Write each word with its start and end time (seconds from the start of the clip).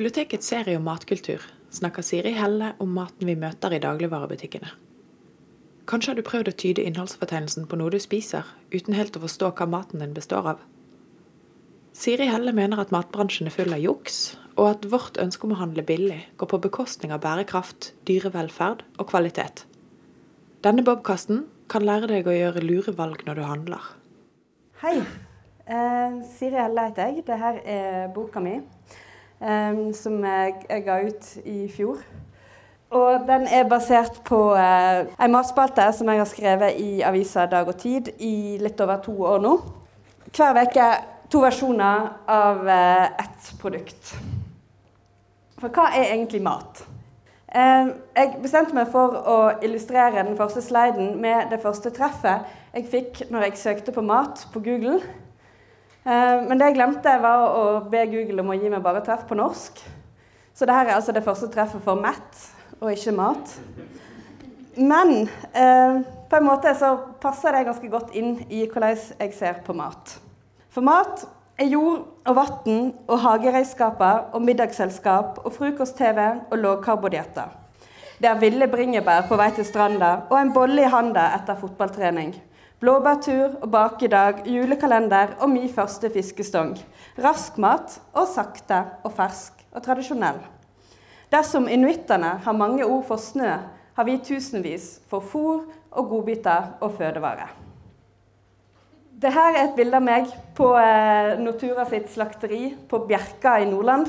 bibliotekets 0.00 0.48
serie 0.48 0.78
om 0.78 0.86
matkultur 0.88 1.42
snakker 1.76 2.00
Siri 2.00 2.30
Helle 2.32 2.70
om 2.80 2.94
maten 2.96 3.28
vi 3.28 3.34
møter 3.36 3.74
i 3.76 3.80
dagligvarebutikkene. 3.84 4.70
Kanskje 5.90 6.14
har 6.14 6.16
du 6.16 6.24
prøvd 6.24 6.48
å 6.48 6.54
tyde 6.62 6.86
innholdsfortegnelsen 6.88 7.66
på 7.68 7.76
noe 7.76 7.92
du 7.92 7.98
spiser, 8.00 8.48
uten 8.72 8.96
helt 8.96 9.18
å 9.18 9.22
forstå 9.26 9.50
hva 9.58 9.66
maten 9.68 10.00
din 10.00 10.14
består 10.16 10.48
av? 10.54 10.62
Siri 11.92 12.30
Helle 12.30 12.56
mener 12.56 12.80
at 12.80 12.96
matbransjen 12.96 13.52
er 13.52 13.56
full 13.58 13.76
av 13.76 13.84
juks, 13.84 14.38
og 14.56 14.70
at 14.70 14.88
vårt 14.88 15.20
ønske 15.20 15.44
om 15.44 15.52
å 15.52 15.60
handle 15.60 15.84
billig 15.84 16.22
går 16.40 16.52
på 16.54 16.62
bekostning 16.70 17.12
av 17.12 17.20
bærekraft, 17.26 17.92
dyrevelferd 18.08 18.86
og 18.96 19.12
kvalitet. 19.12 19.66
Denne 20.64 20.86
bobkasten 20.86 21.44
kan 21.68 21.84
lære 21.84 22.08
deg 22.14 22.24
å 22.24 22.40
gjøre 22.40 22.64
lure 22.64 22.96
valg 22.96 23.28
når 23.28 23.42
du 23.42 23.46
handler. 23.50 23.94
Hei. 24.80 24.96
Eh, 25.68 26.20
Siri 26.38 26.56
Helle 26.56 26.88
heter 26.88 27.10
jeg. 27.10 27.28
Dette 27.28 27.56
er 27.68 28.08
boka 28.16 28.40
mi, 28.40 28.62
eh, 29.40 29.78
som 29.96 30.18
jeg, 30.24 30.54
jeg, 30.68 30.84
ga 30.84 30.98
ut 31.06 31.30
i 31.44 31.68
fjor. 31.72 32.02
Og 32.90 33.26
den 33.26 33.46
er 33.46 33.68
basert 33.70 34.16
på 34.26 34.38
uh, 34.50 35.06
en 35.06 35.30
matspalte 35.30 35.84
som 35.94 36.08
jeg 36.10 36.18
har 36.18 36.26
skrevet 36.26 36.78
i 36.82 37.04
avisa 37.06 37.44
Dag 37.46 37.68
og 37.70 37.76
Tid 37.78 38.10
i 38.18 38.58
litt 38.58 38.80
over 38.82 38.98
to 39.04 39.14
år 39.30 39.38
nå. 39.44 39.52
Hver 40.34 40.58
uke 40.58 40.88
to 41.30 41.44
versjoner 41.44 42.08
av 42.26 42.64
uh, 42.66 43.04
ett 43.22 43.52
produkt. 43.62 44.10
For 45.62 45.70
hva 45.70 45.92
er 45.94 46.10
egentlig 46.16 46.42
mat? 46.42 46.82
Jeg 47.50 48.36
bestemte 48.38 48.76
meg 48.76 48.92
for 48.92 49.16
å 49.26 49.38
illustrere 49.66 50.22
den 50.22 50.36
første 50.38 50.62
sliden 50.62 51.16
med 51.18 51.48
det 51.50 51.58
første 51.58 51.90
treffet 51.90 52.46
jeg 52.70 52.86
fikk 52.86 53.24
når 53.34 53.48
jeg 53.48 53.58
søkte 53.58 53.94
på 53.94 54.04
mat 54.06 54.44
på 54.52 54.62
Google. 54.62 55.00
Men 56.04 56.56
det 56.56 56.70
jeg 56.70 56.78
glemte, 56.78 57.12
var 57.20 57.42
å 57.52 57.64
be 57.92 58.06
Google 58.08 58.40
om 58.40 58.52
å 58.54 58.56
gi 58.56 58.70
meg 58.72 58.80
bare 58.84 59.02
treff 59.04 59.26
på 59.28 59.36
norsk. 59.36 59.82
Så 60.56 60.64
dette 60.64 60.78
er 60.86 60.94
altså 60.96 61.12
det 61.12 61.24
første 61.24 61.50
treffet 61.52 61.84
for 61.84 62.00
Matt, 62.00 62.46
og 62.80 62.88
ikke 62.92 63.12
mat. 63.16 63.52
Men 64.80 65.28
på 65.52 66.38
en 66.38 66.46
måte 66.46 66.72
så 66.78 66.94
passer 67.20 67.52
det 67.52 67.66
ganske 67.68 67.92
godt 67.92 68.16
inn 68.16 68.38
i 68.48 68.64
hvordan 68.64 68.96
jeg 69.20 69.36
ser 69.36 69.60
på 69.66 69.76
mat. 69.76 70.16
For 70.72 70.84
mat 70.86 71.26
er 71.60 71.68
jord 71.68 72.06
og 72.24 72.36
vann 72.36 72.92
og 73.04 73.16
hageredskaper 73.20 74.30
og 74.32 74.44
middagsselskap 74.46 75.42
og 75.44 75.52
frokost-TV 75.52 76.20
og 76.48 76.56
lavkarbodietter. 76.62 77.50
Det 78.20 78.28
er 78.28 78.40
ville 78.40 78.68
bringebær 78.68 79.26
på 79.28 79.36
vei 79.40 79.50
til 79.56 79.64
stranda 79.64 80.10
og 80.28 80.36
en 80.38 80.52
bolle 80.52 80.84
i 80.84 80.92
handa 80.92 81.30
etter 81.36 81.58
fotballtrening. 81.60 82.34
Blåbærtur 82.80 83.58
og 83.60 83.68
bakedag, 83.70 84.46
julekalender 84.48 85.34
og 85.44 85.50
min 85.52 85.68
første 85.68 86.08
fiskestong. 86.10 86.78
Rask 87.20 87.58
mat 87.60 87.98
og 88.16 88.24
sakte 88.30 88.78
og 89.04 89.12
fersk 89.18 89.58
og 89.76 89.82
tradisjonell. 89.84 90.38
Dersom 91.28 91.68
inuittene 91.68 92.30
har 92.40 92.56
mange 92.56 92.86
ord 92.86 93.02
for 93.04 93.20
snø, 93.20 93.50
har 93.96 94.06
vi 94.08 94.14
tusenvis 94.24 94.86
for 95.10 95.20
fôr 95.20 95.66
og 95.90 96.08
godbiter 96.08 96.70
og 96.80 96.94
fødevare. 96.96 97.50
Dette 99.20 99.44
er 99.50 99.60
et 99.60 99.76
bilde 99.76 100.00
av 100.00 100.06
meg 100.06 100.32
på 100.56 100.70
eh, 100.80 101.36
Nortura 101.36 101.84
sitt 101.90 102.08
slakteri 102.08 102.62
på 102.88 103.02
Bjerka 103.04 103.58
i 103.60 103.68
Nordland. 103.68 104.08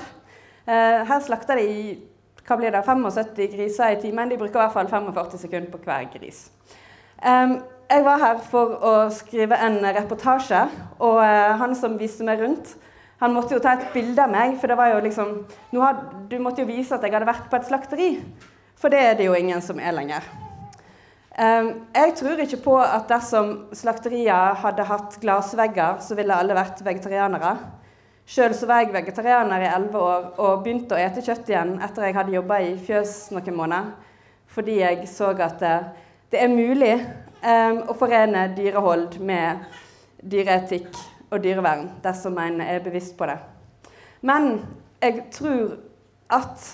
Eh, 0.64 1.03
her 1.11 1.19
slakter 1.27 1.59
de 1.59 1.67
hva 2.47 2.55
blir 2.55 2.72
det, 2.72 2.86
75 2.88 3.52
griser 3.52 3.97
i 3.97 3.99
timen. 3.99 4.31
De 4.31 4.39
bruker 4.39 4.55
i 4.55 4.64
hvert 4.64 4.80
fall 4.80 4.95
45 4.95 5.44
sekunder 5.44 5.75
på 5.75 5.83
hver 5.83 6.08
gris. 6.16 6.45
Eh, 7.19 7.59
jeg 7.92 8.06
var 8.06 8.22
her 8.22 8.39
for 8.47 8.78
å 8.80 8.94
skrive 9.14 9.58
en 9.59 9.81
reportasje, 9.84 10.61
og 11.03 11.20
eh, 11.25 11.56
han 11.59 11.75
som 11.75 11.98
viste 12.00 12.25
meg 12.28 12.44
rundt, 12.44 12.75
han 13.21 13.36
måtte 13.36 13.54
jo 13.54 13.61
ta 13.61 13.76
et 13.76 13.92
bilde 13.93 14.23
av 14.23 14.32
meg, 14.33 14.55
for 14.58 14.71
det 14.71 14.77
var 14.80 14.93
jo 14.95 15.02
liksom 15.05 15.33
had, 15.77 16.05
Du 16.30 16.39
måtte 16.42 16.64
jo 16.64 16.70
vise 16.70 16.95
at 16.95 17.04
jeg 17.05 17.14
hadde 17.14 17.30
vært 17.30 17.52
på 17.52 17.60
et 17.60 17.67
slakteri, 17.67 18.08
for 18.80 18.89
det 18.89 19.02
er 19.02 19.20
det 19.20 19.27
jo 19.27 19.36
ingen 19.38 19.61
som 19.61 19.80
er 19.80 19.93
lenger. 19.93 20.26
Ehm, 21.38 21.70
jeg 21.95 22.16
tror 22.17 22.42
ikke 22.42 22.64
på 22.64 22.77
at 22.82 23.05
dersom 23.11 23.52
slakterier 23.77 24.58
hadde 24.64 24.87
hatt 24.87 25.20
glassvegger, 25.21 26.02
så 26.02 26.17
ville 26.17 26.36
alle 26.36 26.58
vært 26.58 26.82
vegetarianere. 26.83 27.54
Sjøl 28.26 28.55
var 28.67 28.82
jeg 28.82 28.93
vegetarianer 28.93 29.64
i 29.64 29.70
elleve 29.70 30.02
år 30.02 30.27
og 30.39 30.64
begynte 30.64 30.95
å 30.95 31.02
ete 31.02 31.23
kjøtt 31.26 31.49
igjen 31.52 31.76
etter 31.83 32.08
jeg 32.08 32.16
hadde 32.16 32.36
jobba 32.36 32.61
i 32.64 32.76
fjøs 32.80 33.16
noen 33.36 33.58
måneder, 33.58 33.92
fordi 34.52 34.80
jeg 34.80 35.08
så 35.10 35.32
at 35.36 35.60
det, 35.60 35.76
det 36.32 36.42
er 36.42 36.52
mulig 36.52 36.95
um, 37.44 37.82
å 37.90 37.96
forene 37.98 38.48
dyrehold 38.56 39.20
med 39.20 39.66
dyreetikk 40.22 40.96
og 41.32 41.42
dyrevern 41.44 41.88
dersom 42.04 42.38
en 42.42 42.62
er 42.66 42.84
bevisst 42.84 43.18
på 43.18 43.30
det. 43.30 43.40
Men 44.22 44.62
jeg 45.02 45.26
tror 45.34 45.78
at 46.32 46.68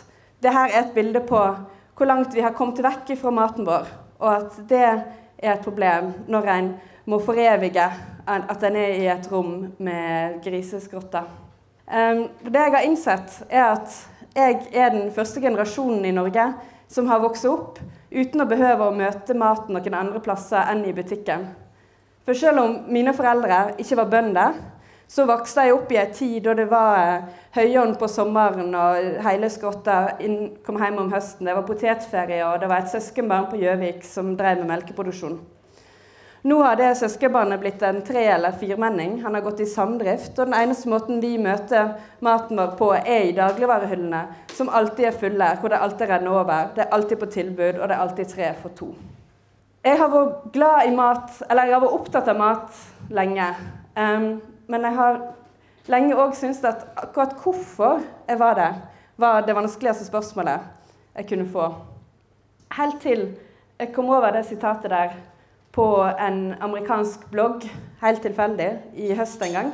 dette 0.44 0.66
er 0.68 0.82
et 0.82 0.94
bilde 0.96 1.24
på 1.26 1.40
hvor 1.98 2.10
langt 2.10 2.36
vi 2.36 2.44
har 2.46 2.54
kommet 2.54 2.84
vekk 2.84 3.16
fra 3.18 3.32
maten 3.34 3.66
vår 3.66 3.88
og 4.20 4.30
at 4.34 4.60
det 4.70 4.84
er 4.84 5.54
et 5.54 5.66
problem 5.66 6.12
når 6.30 6.52
en 6.54 6.70
må 7.08 7.20
forevige 7.24 7.86
at 8.28 8.64
en 8.68 8.76
er 8.76 8.96
i 8.98 9.06
et 9.08 9.28
rom 9.32 9.70
med 9.80 10.42
griseskrotter. 10.44 11.28
Um, 11.88 12.26
det 12.44 12.60
jeg 12.60 12.74
har 12.74 12.84
innsett, 12.84 13.38
er 13.50 13.64
at 13.78 13.94
jeg 14.36 14.66
er 14.74 14.90
den 14.92 15.12
første 15.16 15.42
generasjonen 15.42 16.04
i 16.06 16.12
Norge 16.12 16.50
som 16.92 17.08
har 17.08 17.24
vokst 17.24 17.48
opp 17.48 17.80
uten 18.12 18.44
å 18.44 18.50
behøve 18.50 18.88
å 18.88 18.95
møte 18.95 19.35
maten 19.38 19.75
noen 19.75 19.97
andre 19.97 20.22
plasser 20.23 20.69
enn 20.72 20.85
i 20.88 20.95
butikken. 20.95 21.50
For 22.28 22.35
selv 22.35 22.59
om 22.63 22.73
mine 22.91 23.13
foreldre 23.16 23.78
ikke 23.79 24.00
var 24.01 24.12
bønder, 24.12 24.57
så 25.07 25.23
vokste 25.28 25.63
jeg 25.63 25.75
opp 25.75 25.91
i 25.95 26.00
en 26.01 26.09
tid 26.12 26.41
da 26.44 26.53
det 26.57 26.66
var 26.68 26.97
eh, 27.00 27.28
høyånd 27.56 27.95
på 28.00 28.09
sommeren, 28.12 28.73
og 28.75 29.22
hele 29.23 29.47
Skrotta 29.51 30.18
kom 30.68 30.81
hjem 30.84 31.00
om 31.06 31.13
høsten. 31.13 31.47
Det 31.47 31.56
var 31.56 31.68
potetferie, 31.68 32.41
og 32.44 32.59
det 32.59 32.68
var 32.68 32.84
et 32.84 32.91
søskenbarn 32.91 33.47
på 33.51 33.62
Gjøvik 33.62 34.03
som 34.03 34.35
drev 34.35 34.59
med 34.59 34.74
melkeproduksjon. 34.74 35.39
Nå 36.47 36.62
har 36.63 36.78
det 36.80 36.94
søskenbarnet 36.96 37.59
blitt 37.59 37.81
en 37.84 37.97
tre- 38.02 38.28
eller 38.31 38.52
firmenning. 38.52 39.24
Han 39.24 39.34
har 39.34 39.41
gått 39.41 39.59
i 39.59 39.66
samdrift. 39.66 40.40
Og 40.40 40.46
den 40.46 40.53
eneste 40.56 40.88
måten 40.88 41.19
vi 41.19 41.34
møter 41.38 41.90
maten 42.24 42.62
vår 42.62 42.78
på, 42.80 42.88
er 42.96 43.25
i 43.28 43.34
dagligvarehyllene, 43.35 44.22
som 44.56 44.69
alltid 44.69 45.09
er 45.09 45.18
fulle, 45.19 45.50
hvor 45.59 45.74
det 45.74 45.81
alltid 45.84 46.07
renner 46.13 46.40
over. 46.40 46.72
Det 46.75 46.86
er 46.86 46.96
alltid 46.96 47.19
på 47.19 47.31
tilbud, 47.36 47.81
og 47.81 47.84
det 47.90 47.97
er 47.97 48.06
alltid 48.06 48.31
tre 48.31 48.53
for 48.62 48.78
to. 48.80 48.94
Jeg 49.84 50.00
har 50.00 50.16
vært 50.16 50.47
glad 50.56 50.88
i 50.88 50.96
mat, 50.96 51.36
eller 51.50 51.68
jeg 51.68 51.75
har 51.75 51.84
vært 51.84 52.00
opptatt 52.00 52.31
av 52.31 52.40
mat 52.40 52.81
lenge. 53.19 53.52
Um, 54.00 54.31
men 54.72 54.88
jeg 54.88 54.96
har 55.03 55.22
lenge 55.91 56.16
òg 56.16 56.36
syntes 56.36 56.63
at 56.63 56.88
akkurat 56.96 57.36
hvorfor 57.44 58.03
jeg 58.28 58.40
var 58.40 58.56
det, 58.56 58.74
var 59.19 59.44
det 59.44 59.56
vanskeligste 59.56 60.07
spørsmålet 60.07 60.63
jeg 61.12 61.28
kunne 61.28 61.52
få. 61.52 61.74
Helt 62.80 63.02
til 63.03 63.34
jeg 63.80 63.91
kom 63.91 64.16
over 64.16 64.31
det 64.31 64.47
sitatet 64.47 64.96
der 64.96 65.25
på 65.78 66.12
en 66.20 66.56
amerikansk 66.60 67.28
blogg, 67.30 67.68
helt 68.02 68.24
tilfeldig, 68.26 68.72
i 68.98 69.14
høst 69.14 69.42
en 69.46 69.54
gang. 69.54 69.70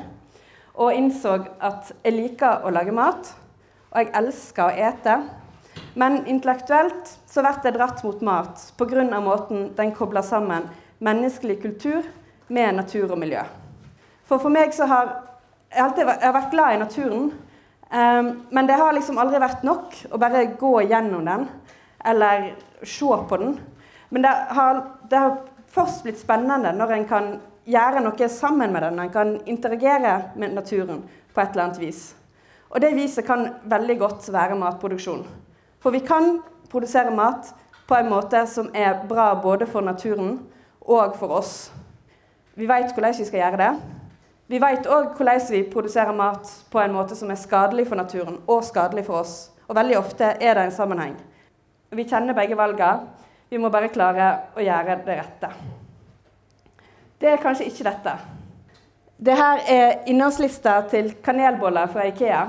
Og 0.76 0.92
innså 0.98 1.38
at 1.64 1.94
jeg 2.04 2.16
liker 2.18 2.66
å 2.66 2.74
lage 2.76 2.92
mat, 2.96 3.30
og 3.94 4.02
jeg 4.02 4.12
elsker 4.20 4.66
å 4.66 4.90
ete. 4.90 5.16
Men 5.96 6.26
intellektuelt 6.28 7.14
så 7.30 7.44
blir 7.46 7.70
jeg 7.70 7.78
dratt 7.78 8.04
mot 8.04 8.22
mat 8.22 8.66
pga. 8.78 9.20
måten 9.22 9.72
den 9.78 9.94
kobler 9.96 10.22
sammen 10.22 10.68
menneskelig 11.00 11.62
kultur 11.62 12.04
med 12.48 12.76
natur 12.76 13.12
og 13.12 13.20
miljø. 13.20 13.44
For 14.26 14.40
for 14.40 14.50
meg 14.50 14.74
så 14.74 14.86
har 14.86 15.14
jeg 15.72 15.84
alltid 15.84 16.08
jeg 16.08 16.26
har 16.26 16.34
vært 16.34 16.52
glad 16.52 16.74
i 16.74 16.82
naturen. 16.84 17.32
Um, 17.94 18.46
men 18.52 18.68
det 18.68 18.76
har 18.76 18.94
liksom 18.94 19.18
aldri 19.18 19.40
vært 19.40 19.64
nok 19.64 19.96
å 20.12 20.18
bare 20.18 20.46
gå 20.60 20.82
gjennom 20.82 21.26
den 21.26 21.48
eller 22.04 22.54
se 22.84 23.18
på 23.30 23.38
den. 23.38 23.60
Men 24.10 24.22
det 24.22 24.32
har, 24.58 24.82
det 25.10 25.18
har 25.18 25.38
først 25.74 26.04
blitt 26.06 26.22
spennende 26.22 26.74
når 26.78 26.96
en 26.96 27.08
kan 27.10 27.30
gjøre 27.66 28.04
noe 28.04 28.30
sammen 28.30 28.74
med 28.74 28.86
den. 28.86 29.00
En 29.00 29.14
kan 29.14 29.38
interagere 29.46 30.16
med 30.36 30.54
naturen 30.54 31.04
på 31.34 31.42
et 31.42 31.54
eller 31.54 31.64
annet 31.68 31.82
vis. 31.82 32.02
Og 32.70 32.82
det 32.82 32.96
viset 32.96 33.26
kan 33.26 33.48
veldig 33.70 33.98
godt 34.00 34.30
være 34.34 34.58
matproduksjon. 34.58 35.26
For 35.80 35.92
vi 35.92 36.00
kan 36.00 36.40
produsere 36.72 37.14
mat 37.14 37.54
på 37.88 37.96
en 37.96 38.10
måte 38.10 38.46
som 38.48 38.70
er 38.74 39.04
bra 39.10 39.34
både 39.42 39.68
for 39.70 39.82
naturen 39.82 40.40
og 40.82 41.16
for 41.20 41.36
oss. 41.38 41.72
Vi 42.56 42.68
vet 42.70 42.94
hvordan 42.94 43.14
vi 43.18 43.26
skal 43.26 43.40
gjøre 43.40 43.62
det. 43.62 43.74
Vi 44.48 44.60
vet 44.62 44.88
òg 44.88 45.14
hvordan 45.18 45.42
vi 45.50 45.64
produserer 45.72 46.14
mat 46.14 46.50
på 46.72 46.80
en 46.80 46.94
måte 46.94 47.16
som 47.16 47.32
er 47.32 47.40
skadelig 47.40 47.88
for 47.88 47.96
naturen 47.96 48.40
og 48.48 48.64
skadelig 48.64 49.06
for 49.06 49.22
oss. 49.22 49.52
Og 49.68 49.76
veldig 49.76 49.98
ofte 49.98 50.34
er 50.42 50.58
det 50.58 50.66
en 50.66 50.76
sammenheng. 50.76 51.16
Vi 51.92 52.06
kjenner 52.10 52.34
begge 52.34 52.58
valgene. 52.58 53.23
Vi 53.54 53.60
må 53.62 53.70
bare 53.70 53.92
klare 53.94 54.28
å 54.58 54.64
gjøre 54.66 54.96
det 55.06 55.16
rette. 55.20 55.48
Det 57.22 57.28
er 57.30 57.42
kanskje 57.42 57.68
ikke 57.70 57.84
dette. 57.86 58.14
Det 59.28 59.34
her 59.38 59.60
er 59.70 59.92
innholdslista 60.10 60.72
til 60.90 61.12
kanelboller 61.22 61.92
fra 61.94 62.08
Ikea. 62.10 62.40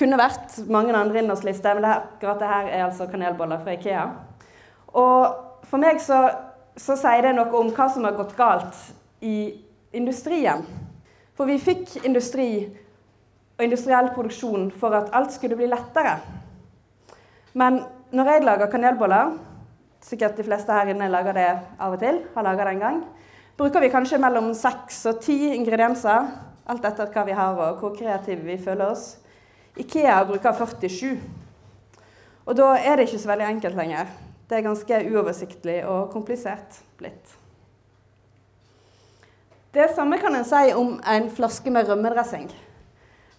Kunne 0.00 0.16
vært 0.18 0.56
mange 0.66 0.96
andre 0.98 1.20
innholdslister, 1.22 1.78
men 1.78 1.86
det 1.86 1.92
akkurat 1.94 2.42
det 2.42 2.48
her 2.50 2.70
er 2.72 2.82
altså 2.88 3.06
kanelboller 3.12 3.62
fra 3.62 3.76
Ikea. 3.76 4.02
Og 4.98 5.68
for 5.70 5.78
meg 5.78 6.02
så, 6.02 6.18
så 6.74 6.96
sier 6.98 7.28
det 7.28 7.36
noe 7.36 7.60
om 7.60 7.70
hva 7.76 7.86
som 7.94 8.08
har 8.08 8.16
gått 8.18 8.34
galt 8.40 8.80
i 9.22 9.36
industrien. 9.94 10.64
For 11.38 11.46
vi 11.46 11.60
fikk 11.62 12.00
industri 12.02 12.48
og 13.60 13.62
industriell 13.62 14.10
produksjon 14.18 14.72
for 14.74 14.98
at 14.98 15.14
alt 15.14 15.38
skulle 15.38 15.60
bli 15.60 15.70
lettere. 15.70 16.16
Men 17.54 17.84
når 18.10 18.32
jeg 18.32 18.44
lager 18.48 18.74
kanelboller, 18.74 19.38
sikkert 20.10 20.36
de 20.38 20.44
fleste 20.46 20.74
her 20.74 20.90
inne 20.92 21.08
lager 21.10 21.36
det 21.36 21.48
av 21.78 21.94
og 21.94 22.02
til, 22.02 22.20
har 22.34 22.46
laga 22.46 22.66
det 22.66 22.76
en 22.76 22.84
gang, 22.84 23.00
bruker 23.58 23.82
vi 23.84 23.92
kanskje 23.92 24.18
mellom 24.22 24.52
seks 24.58 25.04
og 25.10 25.20
ti 25.22 25.38
ingredienser, 25.54 26.30
alt 26.70 26.86
etter 26.86 27.10
hva 27.14 27.26
vi 27.26 27.36
har 27.36 27.58
og 27.58 27.82
hvor 27.82 27.94
kreative 27.96 28.46
vi 28.46 28.58
føler 28.60 28.90
oss. 28.90 29.14
Ikea 29.78 30.18
bruker 30.26 30.54
47. 30.66 31.14
Og 32.46 32.56
da 32.58 32.72
er 32.78 32.98
det 32.98 33.08
ikke 33.08 33.22
så 33.22 33.30
veldig 33.30 33.46
enkelt 33.46 33.78
lenger. 33.78 34.10
Det 34.50 34.58
er 34.58 34.66
ganske 34.66 35.02
uoversiktlig 35.12 35.76
og 35.86 36.10
komplisert 36.10 36.80
blitt. 36.98 37.36
Det 39.70 39.92
samme 39.94 40.18
kan 40.18 40.34
en 40.34 40.46
si 40.46 40.72
om 40.74 40.96
en 41.06 41.28
flaske 41.30 41.70
med 41.70 41.86
rømmedressing. 41.86 42.48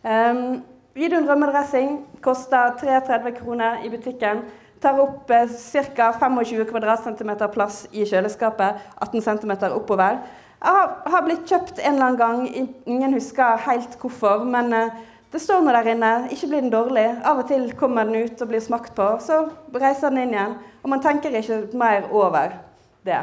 Um, 0.07 0.61
Videoen 0.95 1.27
rømmedressing 1.27 2.01
koster 2.23 2.73
33 2.79 3.31
kroner 3.37 3.83
i 3.83 3.89
butikken. 3.89 4.41
Tar 4.81 4.97
opp 4.97 5.29
eh, 5.29 5.49
ca. 5.95 6.11
25 6.19 6.65
kvadratcentimeter 6.71 7.51
plass 7.53 7.83
i 7.91 8.05
kjøleskapet. 8.09 8.81
18 8.97 9.21
cm 9.21 9.51
oppover. 9.75 10.17
Jeg 10.61 10.89
har, 11.13 11.21
blitt 11.25 11.45
kjøpt 11.49 11.79
en 11.81 11.95
eller 11.95 12.07
annen 12.07 12.17
gang. 12.17 12.71
Ingen 12.89 13.13
husker 13.13 13.61
helt 13.67 13.93
hvorfor. 14.01 14.45
Men 14.45 14.73
eh, 14.73 14.97
det 15.31 15.41
står 15.43 15.61
nå 15.61 15.75
der 15.75 15.91
inne. 15.93 16.11
Ikke 16.33 16.49
blir 16.49 16.65
den 16.65 16.73
dårlig. 16.73 17.05
Av 17.21 17.43
og 17.43 17.47
til 17.51 17.69
kommer 17.77 18.09
den 18.09 18.25
ut 18.25 18.41
og 18.41 18.49
blir 18.49 18.63
smakt 18.63 18.97
på. 18.97 19.07
Så 19.21 19.43
reiser 19.75 20.09
den 20.09 20.25
inn 20.25 20.35
igjen. 20.35 20.57
Og 20.81 20.89
man 20.95 21.05
tenker 21.05 21.37
ikke 21.37 21.61
mer 21.77 22.09
over 22.09 22.57
det. 23.05 23.21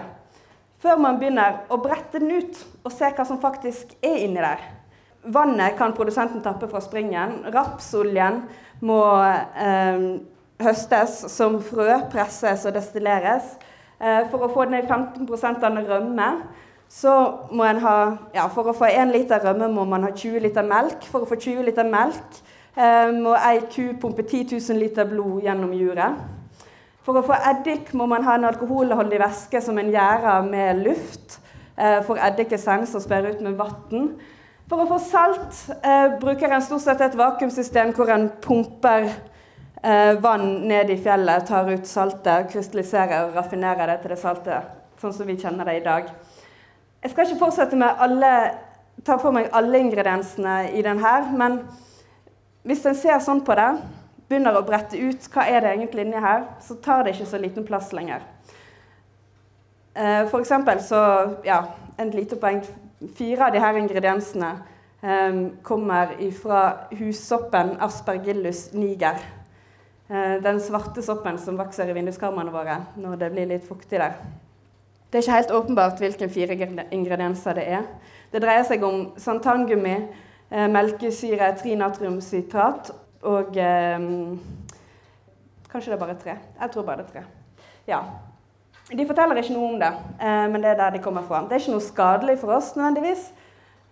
Før 0.78 0.98
man 1.02 1.18
begynner 1.18 1.64
å 1.74 1.80
brette 1.82 2.22
den 2.22 2.38
ut 2.38 2.58
og 2.86 2.94
se 2.94 3.10
hva 3.10 3.26
som 3.26 3.42
faktisk 3.42 3.98
er 3.98 4.22
inni 4.22 4.38
der. 4.38 4.62
Vannet 5.26 5.74
kan 5.76 5.90
produsenten 5.96 6.42
tappe 6.44 6.70
fra 6.70 6.78
springen. 6.80 7.40
Rapsoljen 7.50 8.44
må 8.86 9.02
eh, 9.58 10.04
høstes 10.62 11.22
som 11.30 11.58
frø, 11.62 11.90
presses 12.12 12.66
og 12.66 12.74
destilleres. 12.74 13.56
Eh, 13.98 14.24
for 14.30 14.46
å 14.46 14.50
få 14.52 14.66
ned 14.70 14.86
15% 14.86 15.64
av 15.66 15.78
rømme 15.88 16.30
så 16.88 17.14
må 17.52 17.66
en 17.66 17.80
ha 17.82 17.96
ja, 18.32 18.46
For 18.48 18.70
å 18.70 18.72
få 18.76 18.86
1 18.88 19.10
liter 19.12 19.42
rømme 19.44 19.66
må 19.68 19.84
man 19.84 20.06
ha 20.06 20.12
20 20.14 20.40
liter 20.46 20.64
melk. 20.64 21.04
For 21.10 21.24
å 21.24 21.28
få 21.28 21.36
20 21.36 21.66
liter 21.66 21.86
melk 21.88 22.40
eh, 22.76 23.10
må 23.12 23.34
ei 23.36 23.60
ku 23.68 23.92
pumpe 24.00 24.24
10 24.24 24.54
000 24.54 24.80
liter 24.80 25.08
blod 25.08 25.44
gjennom 25.44 25.74
juret. 25.76 26.16
For 27.04 27.18
å 27.18 27.24
få 27.24 27.36
eddik 27.50 27.92
må 27.96 28.06
man 28.08 28.24
ha 28.26 28.36
en 28.36 28.48
alkoholholdig 28.48 29.20
væske 29.20 29.60
som 29.64 29.78
en 29.80 29.92
gjærer 29.92 30.48
med 30.48 30.82
luft. 30.86 31.38
Eh, 31.76 32.00
for 32.06 32.20
eddikessens 32.22 32.94
og 32.96 33.04
sperre 33.04 33.34
ut 33.34 33.44
med 33.44 33.58
vann. 33.58 34.12
For 34.68 34.84
å 34.84 34.88
få 34.90 34.98
salt 35.00 35.62
bruker 36.20 36.52
en 36.52 36.60
stort 36.60 36.82
sett 36.84 37.00
et 37.00 37.14
vakuumsystem 37.16 37.94
hvor 37.96 38.10
en 38.12 38.26
pumper 38.44 39.06
vann 40.22 40.46
ned 40.66 40.90
i 40.90 40.96
fjellet, 40.98 41.46
tar 41.46 41.68
ut 41.70 41.86
saltet, 41.86 42.48
krystalliserer 42.50 43.28
og 43.28 43.36
raffinerer 43.38 43.92
det 43.92 44.00
til 44.02 44.10
det 44.10 44.18
salte, 44.18 44.56
sånn 44.98 45.14
som 45.14 45.28
vi 45.28 45.36
kjenner 45.38 45.68
det 45.68 45.76
i 45.78 45.84
dag. 45.84 46.08
Jeg 47.02 47.12
skal 47.12 47.28
ikke 47.28 47.42
fortsette 47.44 47.78
med 47.78 48.00
alle, 48.02 48.32
ta 49.06 49.18
for 49.22 49.36
meg 49.36 49.52
alle 49.54 49.78
ingrediensene 49.84 50.56
i 50.74 50.82
den 50.82 50.98
her, 50.98 51.28
men 51.30 51.60
hvis 52.66 52.82
en 52.90 52.98
ser 52.98 53.22
sånn 53.22 53.44
på 53.46 53.54
det, 53.54 53.68
begynner 54.28 54.58
å 54.58 54.64
brette 54.66 54.98
ut 54.98 55.28
hva 55.32 55.46
er 55.48 55.62
det 55.62 55.76
egentlig 55.76 56.04
inni 56.04 56.20
her, 56.20 56.42
så 56.64 56.76
tar 56.82 57.06
det 57.06 57.14
ikke 57.14 57.30
så 57.30 57.40
liten 57.40 57.66
plass 57.68 57.94
lenger. 57.96 58.26
Eh, 59.94 60.26
for 60.28 60.40
eksempel 60.40 60.82
så 60.84 61.00
Ja, 61.44 61.62
en 61.98 62.10
lite 62.10 62.36
poeng 62.36 62.60
Fire 63.14 63.46
av 63.46 63.54
disse 63.54 63.78
ingrediensene 63.78 64.48
um, 65.02 65.36
kommer 65.62 66.16
fra 66.34 66.62
hussoppen 66.98 67.76
Aspergillus 67.80 68.72
niger. 68.74 69.20
Uh, 70.08 70.38
den 70.44 70.60
svarte 70.64 71.02
soppen 71.04 71.38
som 71.38 71.58
vokser 71.58 71.90
i 71.90 71.96
vinduskarmene 71.96 72.52
våre 72.54 72.78
når 72.96 73.18
det 73.20 73.32
blir 73.34 73.50
litt 73.50 73.66
fuktig 73.68 74.00
der. 74.00 74.16
Det 75.08 75.18
er 75.18 75.26
ikke 75.26 75.36
helt 75.40 75.56
åpenbart 75.56 76.00
hvilke 76.00 76.28
fire 76.32 76.56
ingredienser 76.92 77.60
det 77.60 77.66
er. 77.78 77.84
Det 78.32 78.40
dreier 78.44 78.64
seg 78.68 78.82
om 78.84 79.10
santangummi, 79.20 79.98
uh, 80.52 80.66
melkesyre, 80.72 81.52
trinatriumsitrat 81.60 82.92
og 83.22 83.56
eh, 83.56 84.00
Kanskje 85.68 85.90
det 85.92 85.96
er 85.98 86.00
bare 86.00 86.16
tre. 86.16 86.34
Jeg 86.60 86.70
tror 86.72 86.82
bare 86.82 87.02
det 87.02 87.04
er 87.04 87.12
tre. 87.12 87.22
Ja, 87.88 87.98
de 88.88 89.04
forteller 89.06 89.36
ikke 89.36 89.52
noe 89.52 89.74
om 89.74 89.80
det, 89.80 89.90
eh, 90.20 90.46
men 90.48 90.62
det 90.62 90.70
er 90.70 90.78
der 90.78 90.94
de 90.96 91.02
kommer 91.04 91.22
fra. 91.22 91.42
Det 91.44 91.52
er 91.52 91.60
ikke 91.60 91.74
noe 91.74 91.84
skadelig 91.84 92.38
for 92.40 92.54
oss 92.56 92.70
nødvendigvis, 92.76 93.26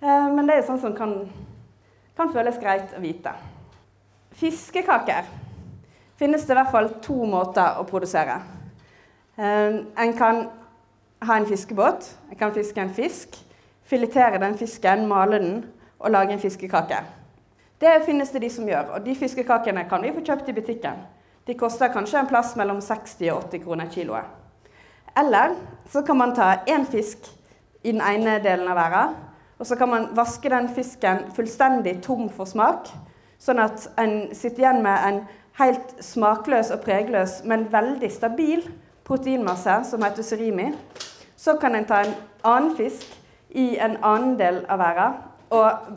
eh, 0.01 0.29
men 0.33 0.49
det 0.49 0.57
er 0.57 0.65
sånn 0.65 0.81
som 0.81 0.95
kan, 0.97 1.13
kan 2.17 2.33
føles 2.33 2.57
greit 2.63 2.97
å 2.97 3.03
vite. 3.03 3.35
Fiskekaker 4.41 5.29
finnes 6.19 6.47
det 6.47 6.55
i 6.55 6.59
hvert 6.59 6.73
fall 6.73 6.91
to 7.05 7.25
måter 7.29 7.81
å 7.81 7.85
produsere. 7.89 8.41
Eh, 9.37 9.83
en 10.05 10.17
kan 10.17 10.47
ha 11.27 11.37
en 11.37 11.47
fiskebåt, 11.47 12.09
en 12.31 12.39
kan 12.39 12.55
fiske 12.55 12.81
en 12.81 12.95
fisk, 12.95 13.37
filetere 13.85 14.41
den 14.43 14.57
fisken, 14.59 15.07
male 15.09 15.39
den 15.39 15.65
og 15.99 16.11
lage 16.11 16.33
en 16.33 16.43
fiskekake. 16.43 17.03
Det 17.81 17.93
finnes 18.07 18.31
det 18.33 18.41
de 18.41 18.51
som 18.51 18.69
gjør, 18.69 18.95
og 18.97 19.05
de 19.05 19.15
fiskekakene 19.15 19.85
kan 19.89 20.03
vi 20.03 20.15
få 20.17 20.25
kjøpt 20.25 20.49
i 20.49 20.57
butikken. 20.57 21.05
De 21.47 21.55
koster 21.55 21.93
kanskje 21.93 22.19
en 22.19 22.29
plass 22.31 22.57
mellom 22.57 22.81
60 22.81 23.31
og 23.31 23.51
80 23.53 23.65
kroner 23.65 23.91
kiloet. 23.93 24.25
Eller 25.17 25.55
så 25.89 26.03
kan 26.03 26.17
man 26.17 26.35
ta 26.35 26.55
én 26.67 26.85
fisk 26.85 27.29
i 27.83 27.93
den 27.93 28.01
ene 28.01 28.39
delen 28.45 28.69
av 28.69 28.77
verden, 28.77 29.15
og 29.59 29.67
så 29.67 29.77
kan 29.77 29.89
man 29.89 30.09
vaske 30.17 30.51
den 30.53 30.69
fisken 30.69 31.31
fullstendig 31.37 32.03
tom 32.03 32.29
for 32.29 32.49
smak, 32.49 32.91
sånn 33.39 33.61
at 33.63 33.87
en 34.01 34.35
sitter 34.35 34.65
igjen 34.65 34.83
med 34.85 35.05
en 35.09 35.21
helt 35.59 35.95
smakløs 36.05 36.71
og 36.75 36.83
pregløs, 36.85 37.41
men 37.45 37.69
veldig 37.73 38.11
stabil 38.13 38.65
proteinmasse 39.07 39.79
som 39.91 40.03
heter 40.05 40.27
surimi. 40.27 40.73
Så 41.37 41.57
kan 41.61 41.75
en 41.75 41.87
ta 41.89 42.03
en 42.05 42.15
annen 42.45 42.77
fisk 42.77 43.07
i 43.51 43.77
en 43.79 43.97
annen 44.03 44.37
del 44.39 44.65
av 44.69 44.81
verden 44.83 45.23
og 45.57 45.97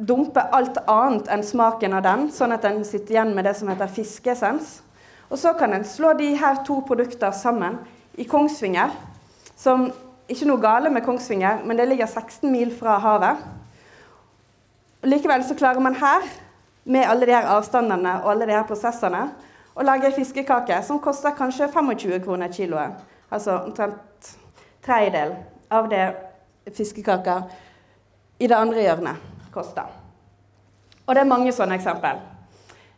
dumpe 0.00 0.42
alt 0.56 0.78
annet 0.88 1.28
enn 1.30 1.44
smaken 1.44 1.94
av 1.96 2.04
den, 2.04 2.28
sånn 2.32 2.54
at 2.56 2.64
en 2.64 2.82
sitter 2.84 3.16
igjen 3.16 3.34
med 3.36 3.46
det 3.46 3.54
som 3.58 3.68
heter 3.70 3.90
fiskeessens. 3.92 4.80
Og 5.30 5.38
så 5.38 5.52
kan 5.54 5.72
en 5.76 5.86
slå 5.86 6.12
de 6.18 6.32
her 6.40 6.62
to 6.66 6.80
produktene 6.86 7.32
sammen 7.36 7.78
i 8.18 8.26
Kongsvinger. 8.26 8.90
Som 9.56 9.90
ikke 10.30 10.48
noe 10.48 10.62
gale 10.62 10.90
med 10.90 11.04
Kongsvinger, 11.04 11.60
men 11.66 11.78
det 11.78 11.88
ligger 11.90 12.08
16 12.08 12.50
mil 12.50 12.72
fra 12.74 12.96
havet. 13.02 13.44
Likevel 15.06 15.44
så 15.46 15.56
klarer 15.56 15.80
man 15.84 15.96
her, 16.00 16.24
med 16.90 17.06
alle 17.06 17.26
de 17.26 17.34
her 17.34 17.46
avstandene 17.46 18.16
og 18.24 18.32
alle 18.32 18.48
de 18.50 18.56
her 18.56 18.66
prosessene, 18.66 19.28
og 19.74 19.86
lage 19.86 20.08
ei 20.10 20.16
fiskekake 20.16 20.82
som 20.82 20.98
koster 21.00 21.36
kanskje 21.38 21.70
25 21.70 22.18
kroner 22.24 22.50
kiloet. 22.52 22.98
Altså 23.30 23.60
omtrent 23.62 24.32
tredjedel 24.82 25.36
av 25.70 25.86
det 25.90 26.04
fiskekaker 26.74 27.46
i 28.40 28.48
det 28.50 28.56
andre 28.56 28.82
hjørnet 28.82 29.22
koster. 29.54 29.86
Og 31.06 31.14
det 31.14 31.22
er 31.22 31.30
mange 31.30 31.52
sånne 31.54 31.78
eksempel. 31.78 32.18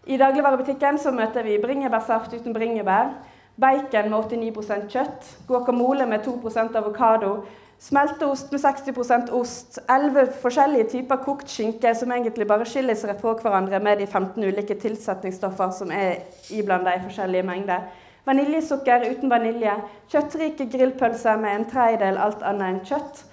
I 0.07 0.19
dagligvarebutikken 0.19 0.99
så 0.99 1.13
møter 1.15 1.45
vi 1.47 1.61
bringebærsaft 1.63 2.33
uten 2.35 2.55
bringebær. 2.57 3.13
Bacon 3.61 4.09
med 4.11 4.33
89% 4.33 4.89
kjøtt. 4.91 5.29
Guacamole 5.49 6.07
med 6.07 6.27
2% 6.27 6.77
avokado. 6.77 7.45
Smelteost 7.83 8.53
med 8.53 8.61
60% 8.61 9.31
ost. 9.35 9.79
Elleve 9.91 10.29
forskjellige 10.43 10.85
typer 10.93 11.19
kokt 11.25 11.51
skinke 11.51 11.91
som 11.99 12.13
egentlig 12.15 12.47
bare 12.47 12.67
skiller 12.69 12.95
seg 12.95 13.17
fra 13.19 13.33
hverandre 13.41 13.81
med 13.83 13.99
de 13.99 14.07
15 14.07 14.45
ulike 14.45 14.77
tilsetningsstoffer 14.79 15.73
som 15.75 15.91
er 15.91 16.21
iblanda 16.55 16.95
i 16.95 17.01
forskjellige 17.03 17.47
mengder. 17.49 17.89
Vaniljesukker 18.29 19.09
uten 19.09 19.33
vanilje. 19.33 19.75
Kjøttrike 20.13 20.69
grillpølser 20.71 21.41
med 21.43 21.57
en 21.57 21.67
tredjedel 21.73 22.21
alt 22.23 22.45
annet 22.47 22.69
enn 22.69 22.79
kjøtt. 22.87 23.25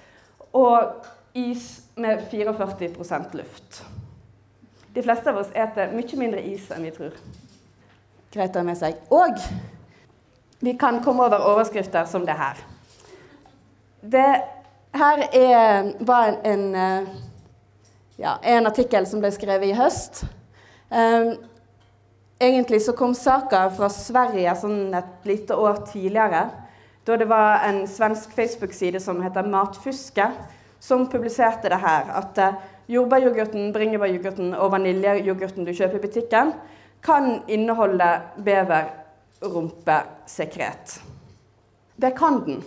Og 0.58 1.06
is 1.38 1.68
med 1.94 2.26
44% 2.32 3.38
luft. 3.38 3.84
De 4.90 5.06
fleste 5.06 5.30
av 5.30 5.38
oss 5.44 5.54
eter 5.54 5.94
mye 5.94 6.18
mindre 6.18 6.42
is 6.42 6.66
enn 6.74 6.88
vi 6.88 6.90
tror. 6.98 7.14
Greit 8.34 8.58
å 8.58 8.64
ha 8.64 8.66
med 8.66 8.82
seg. 8.82 8.98
Og 9.14 9.38
vi 10.58 10.74
kan 10.74 10.98
komme 11.06 11.30
over 11.30 11.46
overskrifter 11.52 12.10
som 12.10 12.26
det 12.26 12.34
her. 12.34 12.58
Det 14.00 14.42
her 14.92 15.22
er, 15.32 15.92
var 15.98 16.28
en, 16.28 16.36
en, 16.44 16.74
eh, 16.74 17.08
ja, 18.16 18.38
en 18.42 18.66
artikkel 18.66 19.06
som 19.06 19.20
ble 19.20 19.28
skrevet 19.34 19.68
i 19.68 19.76
høst. 19.76 20.22
Um, 20.88 21.34
egentlig 22.40 22.80
så 22.82 22.94
kom 22.96 23.12
saka 23.14 23.66
fra 23.76 23.90
Sverige 23.92 24.54
sånn 24.58 24.94
et 24.96 25.28
lite 25.28 25.54
år 25.54 25.82
tidligere. 25.90 26.46
Da 27.04 27.18
det 27.20 27.28
var 27.28 27.66
en 27.68 27.84
svensk 27.88 28.32
Facebook-side 28.36 29.02
som 29.04 29.20
heter 29.22 29.46
Matfuske, 29.46 30.30
som 30.80 31.04
publiserte 31.12 31.68
det 31.68 31.82
her. 31.84 32.08
At 32.22 32.40
uh, 32.40 32.58
jordbæryoghurten, 32.88 33.68
bringebæryoghurten 33.76 34.54
og 34.56 34.72
vaniljeyoghurten 34.78 35.68
du 35.68 35.74
kjøper 35.76 36.00
i 36.00 36.06
butikken, 36.08 36.54
kan 37.04 37.42
inneholde 37.48 38.08
bever 38.44 38.88
rumpesekret. 39.44 41.02
Det 42.00 42.16
kan 42.16 42.40
den. 42.48 42.64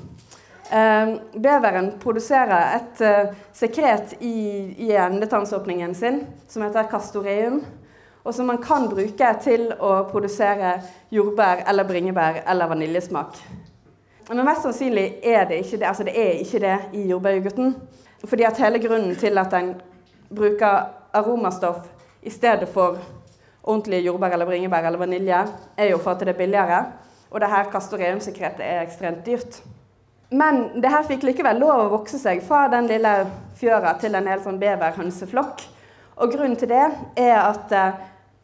Eh, 0.72 1.15
beveren 1.34 1.91
produserer 2.00 2.75
et 2.77 3.01
eh, 3.01 3.34
sekret 3.53 4.13
i, 4.20 4.36
i 4.77 4.91
endetannsåpningen 4.96 5.96
sin 5.96 6.22
som 6.48 6.63
heter 6.63 6.88
castoreum, 6.91 7.60
og 8.24 8.36
som 8.36 8.48
man 8.48 8.62
kan 8.63 8.88
bruke 8.88 9.34
til 9.43 9.67
å 9.84 9.91
produsere 10.08 10.77
jordbær 11.12 11.65
eller 11.67 11.88
bringebær 11.88 12.43
eller 12.48 12.72
vaniljesmak. 12.72 13.41
Men 14.29 14.46
mest 14.48 14.63
sannsynlig 14.63 15.20
er 15.20 15.43
det 15.50 15.60
ikke 15.65 15.82
det, 15.82 15.89
altså 15.89 16.08
det, 16.08 16.15
er 16.15 16.39
ikke 16.39 16.63
det 16.63 16.77
i 16.96 17.03
jordbæryoghurten. 17.10 17.75
Fordi 18.24 18.48
at 18.48 18.62
hele 18.63 18.79
grunnen 18.79 19.17
til 19.20 19.38
at 19.38 19.53
en 19.60 19.74
bruker 20.32 20.88
aromastoff 21.13 21.89
i 22.24 22.32
stedet 22.32 22.70
for 22.72 23.01
ordentlige 23.63 24.08
jordbær 24.08 24.32
eller 24.32 24.48
bringebær 24.48 24.88
eller 24.88 25.00
vanilje, 25.00 25.43
er 25.77 25.91
jo 25.91 26.00
for 26.00 26.15
at 26.15 26.24
det 26.24 26.32
er 26.32 26.39
billigere. 26.39 26.84
Og 27.32 27.41
det 27.41 27.51
her 27.51 27.72
castoreumsekretet 27.72 28.63
er 28.63 28.82
ekstremt 28.86 29.25
dyrt. 29.25 29.60
Men 30.34 30.82
det 30.82 30.90
her 30.90 31.06
fikk 31.06 31.28
likevel 31.28 31.60
lov 31.62 31.84
å 31.84 31.92
vokse 32.00 32.18
seg 32.18 32.42
fra 32.46 32.66
den 32.72 32.88
lille 32.90 33.12
fjøra 33.60 33.94
til 34.02 34.18
en 34.18 34.30
hel 34.32 34.42
sånn 34.42 34.58
beverhønseflokk. 34.62 35.62
Og 36.24 36.34
grunnen 36.34 36.58
til 36.58 36.72
det 36.72 36.86
er 37.22 37.36
at 37.38 37.74
eh, 37.78 38.00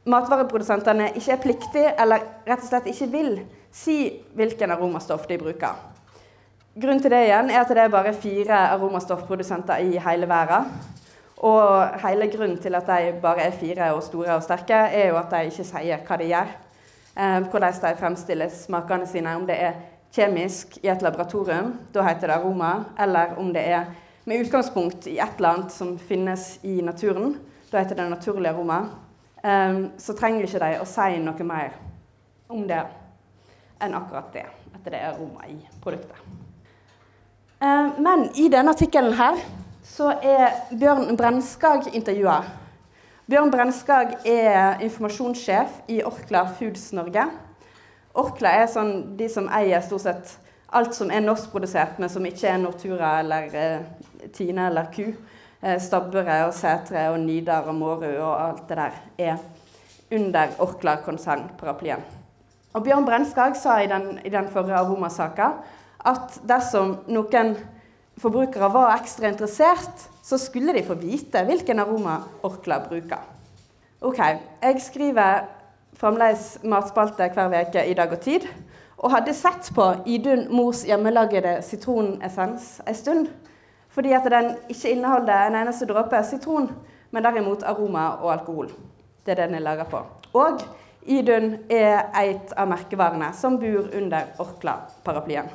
matvareprodusentene 0.09 1.11
ikke 1.17 1.33
er 1.33 1.41
pliktige, 1.41 1.95
eller 1.97 2.25
rett 2.45 2.61
og 2.61 2.69
slett 2.69 2.91
ikke 2.91 3.09
vil, 3.13 3.33
si 3.73 3.97
hvilken 4.37 4.73
aromastoff 4.73 5.25
de 5.29 5.39
bruker. 5.41 5.81
Grunnen 6.79 7.01
til 7.01 7.13
det 7.13 7.25
igjen 7.25 7.49
er 7.49 7.63
at 7.63 7.73
det 7.73 7.81
er 7.83 7.91
bare 7.93 8.13
fire 8.13 8.63
aromastoffprodusenter 8.75 9.81
i 9.89 9.99
hele 10.05 10.29
verden. 10.29 10.69
Og 11.49 11.99
hele 12.03 12.27
grunnen 12.29 12.57
til 12.61 12.75
at 12.77 12.89
de 12.89 13.13
bare 13.21 13.47
er 13.47 13.55
fire 13.57 13.93
og 13.95 14.03
store 14.05 14.35
og 14.37 14.43
sterke, 14.45 14.75
er 14.75 15.09
jo 15.09 15.17
at 15.17 15.31
de 15.33 15.49
ikke 15.49 15.65
sier 15.65 16.03
hva 16.05 16.17
de 16.21 16.29
gjør. 16.29 16.57
Eh, 17.17 17.39
hvordan 17.49 17.81
de 17.81 17.95
fremstiller 17.97 18.53
smakene 18.53 19.07
sine. 19.09 19.35
Om 19.35 19.47
det 19.49 19.57
er 19.57 19.79
kjemisk 20.15 20.79
i 20.83 20.89
et 20.89 21.03
laboratorium, 21.05 21.73
da 21.93 22.03
heter 22.07 22.27
det 22.31 22.37
aroma. 22.39 22.71
Eller 22.99 23.35
om 23.39 23.51
det 23.53 23.65
er 23.67 23.91
med 24.25 24.45
utgangspunkt 24.45 25.07
i 25.07 25.17
et 25.19 25.37
eller 25.37 25.49
annet 25.49 25.73
som 25.73 25.97
finnes 25.97 26.59
i 26.61 26.79
naturen, 26.81 27.37
da 27.71 27.81
heter 27.81 27.97
det 27.97 28.09
naturlig 28.09 28.49
aroma. 28.49 28.81
Eh, 29.43 29.83
så 29.97 30.15
trenger 30.17 30.47
ikke 30.47 30.63
de 30.65 30.73
å 30.81 30.87
si 30.89 31.21
noe 31.23 31.47
mer 31.47 31.77
om 32.49 32.65
det 32.67 32.81
enn 33.79 33.95
akkurat 33.95 34.33
det. 34.33 34.45
At 34.75 34.85
det 34.85 34.99
er 34.99 35.13
aroma 35.13 35.47
i 35.47 35.57
produktet. 35.81 36.17
Eh, 37.59 37.99
men 37.99 38.29
i 38.35 38.49
denne 38.51 38.73
artikkelen 38.75 39.15
her 39.19 39.39
så 39.89 40.13
er 40.21 40.53
Bjørn 40.71 41.17
Brenskag 41.17 41.89
intervjua. 41.93 42.41
Bjørn 43.29 43.51
Brenskag 43.53 44.15
er 44.25 44.79
informasjonssjef 44.85 45.83
i 45.91 45.99
Orkla 46.05 46.45
Foods 46.57 46.91
Norge. 46.97 47.25
Orkla 48.19 48.51
er 48.61 48.69
sånn 48.71 48.93
de 49.19 49.29
som 49.31 49.47
eier 49.53 49.81
stort 49.85 50.05
sett 50.05 50.35
alt 50.75 50.93
som 50.93 51.09
er 51.11 51.23
norskprodusert, 51.23 51.97
men 52.01 52.11
som 52.11 52.25
ikke 52.27 52.51
er 52.51 52.61
Nortura 52.61 53.15
eller 53.23 53.55
eh, 53.57 54.29
Tine 54.35 54.67
eller 54.69 54.91
Ku. 54.93 55.07
Eh, 55.61 55.79
Stabburet 55.81 56.45
og 56.45 56.53
Sætre 56.55 57.07
og 57.13 57.19
Nidar 57.23 57.67
og 57.69 57.75
Mårud 57.79 58.19
og 58.19 58.35
alt 58.35 58.69
det 58.69 58.77
der 58.79 59.01
er 59.31 59.41
under 60.13 60.55
Orkla-konsernparaplyen. 60.65 62.05
Og 62.73 62.85
Bjørn 62.85 63.05
Brenskag 63.05 63.57
sa 63.57 63.79
i 63.81 63.89
den, 63.89 64.19
i 64.25 64.29
den 64.29 64.49
forrige 64.53 64.77
aromasaka 64.77 65.49
at 66.07 66.39
dersom 66.47 66.99
noen 67.11 67.55
forbrukere 68.19 68.69
var 68.71 68.93
ekstra 68.97 69.31
interessert, 69.31 70.07
så 70.23 70.37
skulle 70.37 70.75
de 70.75 70.85
få 70.85 70.95
vite 70.99 71.41
hvilken 71.47 71.81
aroma 71.81 72.19
Orkla 72.45 72.79
bruker. 72.85 73.23
Ok, 74.01 74.19
Jeg 74.61 74.81
skriver 74.81 75.47
fremdeles 75.99 76.57
matspalte 76.63 77.27
hver 77.35 77.53
uke 77.67 77.83
i 77.85 77.93
Dag 77.97 78.11
og 78.15 78.21
Tid, 78.23 78.47
og 78.99 79.11
hadde 79.13 79.33
sett 79.35 79.69
på 79.75 79.85
Idun 80.07 80.47
mors 80.51 80.83
hjemmelagede 80.87 81.59
sitronessens 81.63 82.81
en 82.87 82.95
stund. 82.95 83.29
Fordi 83.89 84.13
at 84.13 84.27
den 84.31 84.53
ikke 84.69 84.91
inneholder 84.93 85.47
en 85.47 85.55
eneste 85.61 85.87
dråpe 85.89 86.19
sitron, 86.23 86.69
men 87.11 87.23
derimot 87.23 87.63
aroma 87.63 88.09
og 88.21 88.33
alkohol. 88.33 88.69
Det 89.25 89.31
er 89.33 89.41
det 89.41 89.49
den 89.49 89.59
er 89.59 89.65
laga 89.65 89.87
på. 89.89 90.03
Og 90.33 90.61
Idun 91.07 91.55
er 91.69 92.11
et 92.21 92.53
av 92.57 92.67
merkevarene 92.69 93.31
som 93.33 93.57
bor 93.59 93.87
under 93.95 94.29
Orkla-paraplyen. 94.39 95.49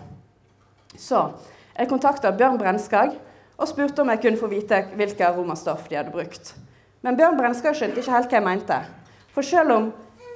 Så 0.96 1.28
jeg 1.76 1.88
kontakta 1.90 2.32
Bjørn 2.32 2.58
Brenskag 2.58 3.14
og 3.56 3.68
spurte 3.68 4.02
om 4.02 4.10
jeg 4.10 4.22
kunne 4.22 4.40
få 4.40 4.50
vite 4.50 4.80
hvilke 4.96 5.26
aromastoff 5.26 5.88
de 5.88 5.98
hadde 5.98 6.14
brukt. 6.14 6.54
Men 7.02 7.16
Bjørn 7.16 7.38
Brenskag 7.38 7.76
skjønte 7.76 8.00
ikke 8.00 8.16
helt 8.16 8.32
hva 8.32 8.40
jeg 8.40 8.46
mente. 8.48 8.80
For 9.34 9.46
selv 9.46 9.76
om 9.76 9.92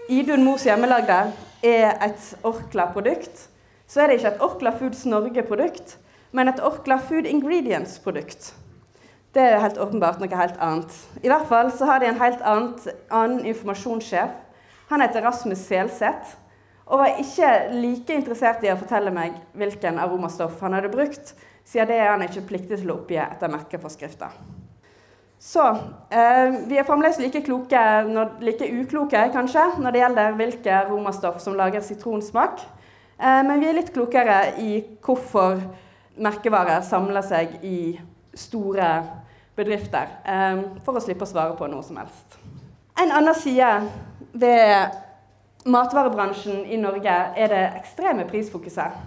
Idun 0.09 0.41
Mors 0.41 0.63
hjemmelagde 0.65 1.17
er 1.69 1.91
et 2.01 2.29
Orkla-produkt, 2.41 3.43
så 3.85 4.01
er 4.01 4.09
det 4.09 4.15
ikke 4.17 4.31
et 4.31 4.41
Orkla 4.47 4.71
Foods 4.79 5.03
Norge-produkt, 5.05 5.99
men 6.33 6.49
et 6.49 6.63
Orkla 6.65 6.97
Food 6.97 7.29
Ingredients-produkt. 7.29 8.55
Det 9.37 9.43
er 9.45 9.61
helt 9.61 9.77
åpenbart 9.77 10.23
noe 10.23 10.33
helt 10.33 10.57
annet. 10.65 10.95
I 11.21 11.29
hvert 11.29 11.45
fall 11.51 11.69
så 11.77 11.91
har 11.91 12.01
de 12.01 12.09
en 12.09 12.21
helt 12.23 12.41
annet, 12.41 12.87
annen 13.13 13.45
informasjonssjef. 13.53 14.33
Han 14.89 15.05
heter 15.05 15.27
Rasmus 15.29 15.67
Selseth 15.69 16.39
og 16.87 17.03
var 17.03 17.21
ikke 17.21 17.51
like 17.77 18.17
interessert 18.17 18.65
i 18.65 18.73
å 18.73 18.79
fortelle 18.81 19.13
meg 19.13 19.37
hvilken 19.61 20.01
aromastoff 20.01 20.57
han 20.65 20.79
hadde 20.79 20.89
brukt, 20.95 21.35
siden 21.69 21.93
det 21.93 22.01
er 22.01 22.15
han 22.15 22.25
ikke 22.25 22.47
pliktig 22.49 22.81
til 22.81 22.95
å 22.95 23.03
oppgi 23.03 23.21
etter 23.21 23.53
merkeforskrifter. 23.53 24.41
Så 25.39 25.63
eh, 26.11 26.55
vi 26.67 26.79
er 26.79 26.87
fremdeles 26.87 27.21
like, 27.23 27.43
kloke, 27.47 27.83
like 28.43 28.67
ukloke 28.81 29.21
kanskje, 29.33 29.65
når 29.79 29.95
det 29.95 30.03
gjelder 30.03 30.39
hvilke 30.41 30.81
romastoff 30.91 31.39
som 31.43 31.55
lager 31.59 31.85
sitronsmak. 31.85 32.65
Eh, 33.19 33.43
men 33.47 33.61
vi 33.63 33.69
er 33.71 33.79
litt 33.79 33.93
klokere 33.95 34.41
i 34.59 34.81
hvorfor 35.05 35.61
merkevarer 36.19 36.83
samler 36.87 37.23
seg 37.23 37.61
i 37.63 37.95
store 38.35 38.89
bedrifter, 39.59 40.11
eh, 40.27 40.65
for 40.87 40.99
å 40.99 41.03
slippe 41.03 41.27
å 41.27 41.31
svare 41.31 41.55
på 41.59 41.71
noe 41.71 41.87
som 41.87 42.01
helst. 42.03 42.39
En 42.99 43.15
annen 43.15 43.35
side 43.39 43.71
ved 44.35 44.99
matvarebransjen 45.71 46.65
i 46.67 46.79
Norge 46.83 47.15
er 47.39 47.55
det 47.55 47.65
ekstreme 47.79 48.27
prisfokuset. 48.27 48.99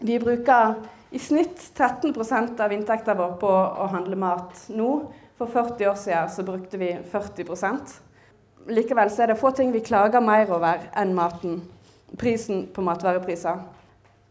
Vi 0.00 0.16
bruker 0.20 0.74
i 1.14 1.18
snitt 1.18 1.60
13% 1.76 2.60
av 2.60 2.72
inntekten 2.72 3.16
vår 3.16 3.36
på 3.40 3.50
å 3.52 3.88
handle 3.92 4.16
mat 4.18 4.64
nå. 4.74 4.88
For 5.38 5.46
40 5.46 5.88
år 5.90 5.94
siden 5.94 6.30
så 6.30 6.42
brukte 6.42 6.78
vi 6.78 6.92
40 7.12 7.44
Likevel 8.68 9.10
så 9.10 9.22
er 9.22 9.26
det 9.26 9.38
få 9.40 9.50
ting 9.50 9.72
vi 9.72 9.80
klager 9.84 10.20
mer 10.20 10.48
over 10.54 10.86
enn 10.96 11.14
maten. 11.14 11.58
Prisen 12.16 12.68
på 12.72 12.82
matvarepriser. 12.82 13.58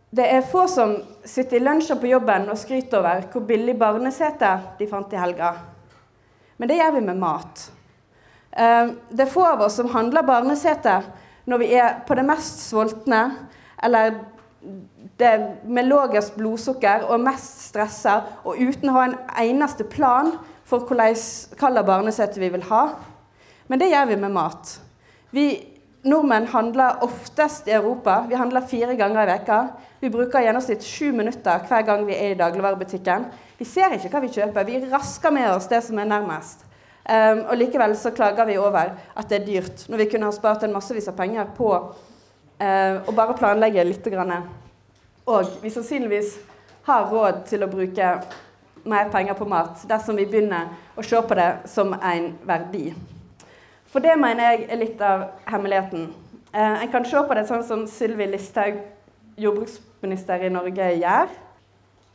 Det 0.09 0.25
er 0.29 0.45
få 0.47 0.67
som 0.67 0.95
sitter 1.25 1.57
i 1.57 1.63
lunsjen 1.63 1.99
på 1.99 2.07
jobben 2.07 2.47
og 2.49 2.57
skryter 2.57 2.99
over 2.99 3.25
hvor 3.31 3.43
billig 3.49 3.75
barnesete 3.77 4.51
de 4.79 4.87
fant 4.87 5.13
i 5.13 5.19
helga. 5.19 5.51
Men 6.57 6.69
det 6.69 6.77
gjør 6.77 6.95
vi 6.95 7.01
med 7.01 7.19
mat. 7.19 7.65
Eh, 8.51 8.93
det 9.11 9.25
er 9.25 9.33
få 9.33 9.43
av 9.43 9.65
oss 9.67 9.75
som 9.81 9.91
handler 9.91 10.25
barnesete 10.25 11.01
når 11.45 11.59
vi 11.59 11.73
er 11.75 11.99
på 12.07 12.15
det 12.15 12.25
mest 12.25 12.61
sultne, 12.69 13.23
eller 13.83 14.21
det 15.19 15.33
med 15.65 15.89
lavest 15.89 16.37
blodsukker 16.37 17.03
og 17.09 17.19
mest 17.19 17.67
stressa, 17.67 18.21
og 18.45 18.61
uten 18.61 18.89
å 18.89 18.95
ha 18.95 19.07
en 19.09 19.17
eneste 19.43 19.83
plan 19.83 20.31
for 20.65 20.87
hvilket 20.87 21.85
barnesete 21.85 22.39
vi 22.39 22.49
vil 22.53 22.65
ha. 22.69 22.83
Men 23.67 23.79
det 23.79 23.91
gjør 23.91 24.09
vi 24.11 24.19
med 24.21 24.33
mat. 24.35 24.79
Vi 25.31 25.47
nordmenn 26.03 26.47
handler 26.51 27.03
oftest 27.03 27.67
i 27.67 27.71
Europa. 27.71 28.25
Vi 28.29 28.35
handler 28.35 28.67
fire 28.67 28.95
ganger 28.95 29.23
i 29.23 29.31
veka. 29.31 29.59
Vi 29.99 30.09
bruker 30.11 30.39
i 30.39 30.47
gjennomsnitt 30.47 30.83
sju 30.83 31.11
minutter 31.15 31.63
hver 31.67 31.85
gang 31.87 32.05
vi 32.07 32.15
er 32.17 32.33
i 32.33 32.39
dagligvarebutikken. 32.39 33.25
Vi 33.57 33.65
ser 33.65 33.95
ikke 33.95 34.11
hva 34.11 34.21
vi 34.23 34.31
kjøper, 34.35 34.67
vi 34.67 34.81
rasker 34.91 35.31
med 35.31 35.47
oss 35.53 35.69
det 35.71 35.79
som 35.85 35.99
er 35.99 36.09
nærmest. 36.09 36.65
Um, 37.03 37.43
og 37.51 37.57
likevel 37.59 37.95
så 37.99 38.13
klager 38.15 38.47
vi 38.47 38.57
over 38.59 38.93
at 39.15 39.29
det 39.29 39.41
er 39.41 39.47
dyrt, 39.47 39.85
når 39.89 40.03
vi 40.03 40.07
kunne 40.11 40.27
ha 40.27 40.35
spart 40.35 40.63
en 40.63 40.71
massevis 40.75 41.07
av 41.11 41.17
penger 41.17 41.49
på 41.55 41.69
uh, 41.75 42.95
å 43.03 43.15
bare 43.15 43.35
planlegge 43.39 43.83
litt. 43.87 44.07
Grann. 44.11 44.47
Og 45.27 45.57
vi 45.63 45.71
sannsynligvis 45.71 46.37
har 46.87 47.07
råd 47.11 47.45
til 47.47 47.63
å 47.63 47.71
bruke 47.71 48.13
mer 48.83 49.09
penger 49.09 49.33
på 49.33 49.47
mat 49.47 49.83
dersom 49.87 50.17
vi 50.19 50.25
begynner 50.27 50.73
å 50.95 51.03
se 51.05 51.21
på 51.21 51.37
det 51.39 51.49
som 51.71 51.93
en 51.93 52.33
verdi. 52.47 52.91
For 53.93 54.03
det 54.03 54.15
mener 54.17 54.51
jeg 54.51 54.67
er 54.71 54.81
litt 54.81 55.01
av 55.05 55.27
hemmeligheten. 55.45 56.07
Eh, 56.53 56.83
en 56.83 56.91
kan 56.91 57.05
se 57.05 57.21
på 57.21 57.37
det 57.37 57.45
sånn 57.49 57.63
som 57.65 57.85
Sylvi 57.89 58.27
Listhaug, 58.31 58.79
jordbruksminister 59.37 60.45
i 60.45 60.51
Norge, 60.53 60.89
gjør. 60.97 61.31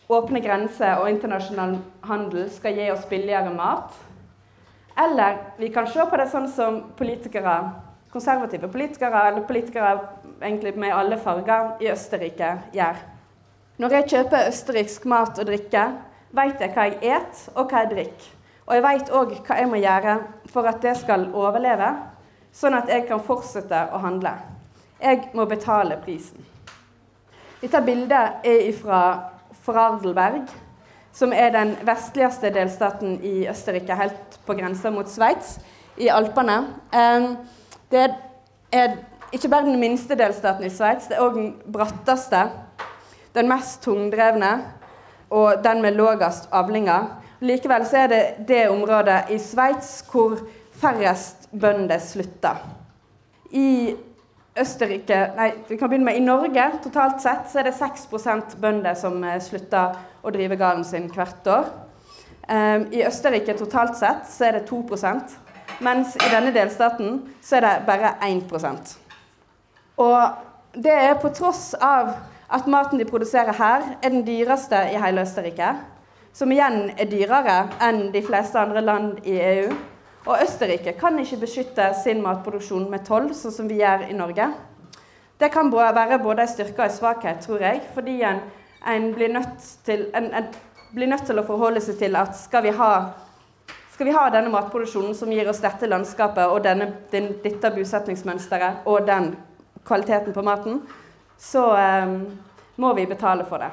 Åpne 0.08 0.40
grenser 0.42 1.02
og 1.02 1.10
internasjonal 1.12 1.76
handel 2.08 2.48
skal 2.50 2.78
gi 2.78 2.88
oss 2.90 3.06
billigere 3.10 3.52
mat. 3.54 3.94
Eller 4.98 5.36
vi 5.58 5.68
kan 5.74 5.86
se 5.86 6.02
på 6.02 6.18
det 6.18 6.26
sånn 6.32 6.48
som 6.50 6.80
politikere, 6.98 7.56
konservative 8.10 8.70
politikere, 8.72 9.28
eller 9.28 9.46
politikere 9.46 9.92
egentlig 10.40 10.74
med 10.80 10.94
alle 10.94 11.18
farger, 11.22 11.76
i 11.82 11.90
Østerrike 11.92 12.56
gjør. 12.74 12.98
Når 13.78 13.94
jeg 13.94 14.08
kjøper 14.10 14.48
østerriksk 14.48 15.04
mat 15.06 15.38
og 15.38 15.46
drikke, 15.46 15.84
vet 16.34 16.60
jeg 16.60 16.74
hva 16.74 16.84
jeg 16.88 17.16
et 17.16 17.48
og 17.54 17.70
hva 17.70 17.84
jeg 17.84 17.90
drikker. 17.94 18.28
Og 18.68 18.74
jeg 18.76 18.84
vet 18.84 19.10
òg 19.16 19.34
hva 19.46 19.56
jeg 19.56 19.70
må 19.70 19.80
gjøre 19.80 20.14
for 20.52 20.68
at 20.68 20.82
det 20.84 20.94
skal 21.00 21.28
overleve, 21.32 21.88
sånn 22.52 22.76
at 22.76 22.90
jeg 22.92 23.06
kan 23.08 23.22
fortsette 23.24 23.86
å 23.92 24.00
handle. 24.02 24.34
Jeg 25.00 25.30
må 25.36 25.46
betale 25.48 25.96
prisen. 26.02 26.44
Dette 27.62 27.80
bildet 27.86 28.44
er 28.46 28.68
fra 28.76 29.00
Vorarlberg, 29.64 30.48
som 31.12 31.32
er 31.34 31.50
den 31.52 31.74
vestligste 31.84 32.52
delstaten 32.54 33.18
i 33.24 33.48
Østerrike, 33.50 33.96
helt 33.98 34.38
på 34.46 34.56
grensa 34.58 34.92
mot 34.94 35.08
Sveits, 35.10 35.58
i 35.98 36.08
Alpene. 36.12 36.60
Det 37.90 38.04
er 38.72 38.98
ikke 39.32 39.50
bare 39.50 39.66
den 39.66 39.80
minste 39.80 40.16
delstaten 40.16 40.64
i 40.68 40.72
Sveits, 40.72 41.08
det 41.08 41.18
er 41.18 41.24
òg 41.24 41.36
den 41.36 41.50
bratteste, 41.72 42.46
den 43.34 43.50
mest 43.50 43.82
tungdrevne 43.84 44.52
og 45.30 45.62
den 45.64 45.82
med 45.84 45.96
lavest 45.98 46.48
avlinger. 46.52 47.08
Likevel 47.40 47.86
så 47.86 48.04
er 48.04 48.12
det 48.12 48.22
det 48.48 48.66
området 48.70 49.30
i 49.34 49.38
Sveits 49.38 50.00
hvor 50.10 50.38
færrest 50.78 51.48
bønder 51.52 51.98
slutter. 52.02 52.62
I 53.50 53.96
Østerrike 54.58 55.18
Nei, 55.36 55.52
vi 55.68 55.76
kan 55.78 55.88
begynne 55.90 56.08
med 56.08 56.18
i 56.18 56.24
Norge. 56.24 56.64
Totalt 56.82 57.22
sett 57.22 57.50
så 57.50 57.60
er 57.60 57.68
det 57.68 57.76
6% 57.78 58.56
bønder 58.60 58.96
som 58.98 59.20
eh, 59.24 59.38
slutter 59.42 59.94
å 60.22 60.32
drive 60.34 60.58
gården 60.58 60.84
sin 60.84 61.06
hvert 61.14 61.46
år. 61.46 61.68
Um, 62.48 62.88
I 62.96 63.04
Østerrike 63.04 63.54
totalt 63.58 63.98
sett 64.00 64.24
så 64.32 64.48
er 64.48 64.56
det 64.56 64.70
2% 64.70 65.36
mens 65.84 66.16
i 66.16 66.30
denne 66.32 66.52
delstaten 66.54 67.20
så 67.44 67.58
er 67.58 67.66
det 67.66 67.72
bare 67.86 68.14
1% 68.24 68.94
Og 70.00 70.78
det 70.84 70.94
er 70.94 71.18
på 71.20 71.30
tross 71.34 71.74
av 71.74 72.14
at 72.50 72.66
maten 72.66 72.98
de 72.98 73.04
produserer 73.04 73.52
her, 73.52 73.82
er 74.02 74.08
den 74.08 74.26
dyreste 74.26 74.76
i 74.92 74.98
hele 75.00 75.22
Østerrike. 75.22 75.74
Som 76.32 76.52
igjen 76.52 76.92
er 76.96 77.08
dyrere 77.10 77.58
enn 77.82 78.08
de 78.14 78.22
fleste 78.24 78.58
andre 78.60 78.80
land 78.84 79.26
i 79.26 79.36
EU. 79.36 79.72
Og 80.28 80.42
Østerrike 80.44 80.92
kan 81.00 81.18
ikke 81.18 81.40
beskytte 81.44 81.90
sin 82.02 82.22
matproduksjon 82.22 82.88
med 82.90 83.04
toll, 83.06 83.30
sånn 83.34 83.54
som 83.54 83.68
vi 83.68 83.80
gjør 83.82 84.06
i 84.08 84.16
Norge. 84.16 84.48
Det 85.40 85.50
kan 85.52 85.70
være 85.72 86.18
både 86.18 86.42
en 86.42 86.50
styrke 86.50 86.82
og 86.82 86.88
en 86.88 86.96
svakhet, 86.96 87.40
tror 87.44 87.62
jeg, 87.62 87.82
fordi 87.94 88.20
en, 88.26 88.40
en, 88.86 89.10
blir 89.14 89.36
til, 89.86 90.08
en, 90.14 90.30
en, 90.34 90.48
blir 90.94 91.10
nødt 91.10 91.26
til, 91.26 91.38
å 91.38 91.46
forholde 91.46 91.80
seg 91.84 91.98
til 92.00 92.16
at 92.18 92.36
skal 92.36 92.64
vi 92.64 92.72
ha, 92.74 92.92
skal 93.94 94.08
vi 94.08 94.16
ha 94.16 94.24
denne 94.34 94.50
matproduksjonen 94.50 95.14
som 95.14 95.30
gir 95.32 95.48
oss 95.48 95.62
dette 95.62 95.86
landskapet 95.86 96.48
og 96.48 96.64
denne, 96.64 96.90
den, 97.12 97.36
dette 97.44 97.70
bosetningsmønsteret 97.76 98.88
og 98.90 99.06
den 99.06 99.34
kvaliteten 99.86 100.34
på 100.34 100.44
maten, 100.44 100.82
så 101.38 101.64
um, 102.04 102.38
må 102.76 102.92
vi 102.94 103.06
betale 103.06 103.44
for 103.48 103.62
det. 103.62 103.70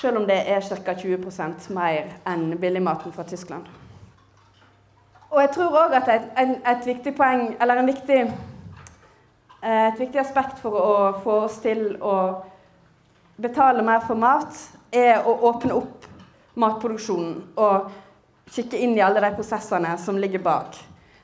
Selv 0.00 0.16
om 0.16 0.26
det 0.26 0.38
er 0.48 0.60
ca. 0.60 0.94
20% 0.94 1.70
mer 1.76 2.14
enn 2.28 2.54
billigmaten 2.60 3.12
fra 3.12 3.24
Tyskland. 3.28 3.66
Og 5.30 5.40
jeg 5.40 5.50
tror 5.54 5.76
òg 5.84 5.94
at 5.94 6.08
et, 6.10 6.30
et, 6.38 6.54
et, 6.66 6.86
viktig 6.86 7.12
poeng, 7.14 7.52
eller 7.60 7.82
viktig, 7.86 8.20
eh, 9.62 9.86
et 9.86 10.00
viktig 10.00 10.20
aspekt 10.20 10.58
for 10.58 10.74
å 10.74 10.94
få 11.22 11.36
oss 11.44 11.60
til 11.62 11.94
å 12.02 12.16
betale 13.40 13.84
mer 13.86 14.02
for 14.06 14.18
mat, 14.18 14.56
er 14.92 15.22
å 15.22 15.36
åpne 15.52 15.76
opp 15.76 16.08
matproduksjonen 16.58 17.36
og 17.62 17.92
kikke 18.50 18.80
inn 18.82 18.96
i 18.98 19.04
alle 19.04 19.22
de 19.22 19.30
prosessene 19.36 19.94
som 20.02 20.18
ligger 20.18 20.42
bak. 20.42 20.80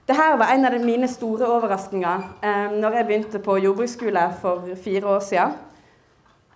Dette 0.06 0.36
var 0.38 0.52
en 0.54 0.64
av 0.68 0.74
mine 0.86 1.08
store 1.10 1.48
overraskelser 1.50 2.26
eh, 2.46 2.74
når 2.78 2.94
jeg 2.94 3.06
begynte 3.08 3.38
på 3.42 3.56
jordbruksskole 3.58 4.28
for 4.38 4.68
fire 4.78 5.08
år 5.16 5.24
siden. 5.26 5.56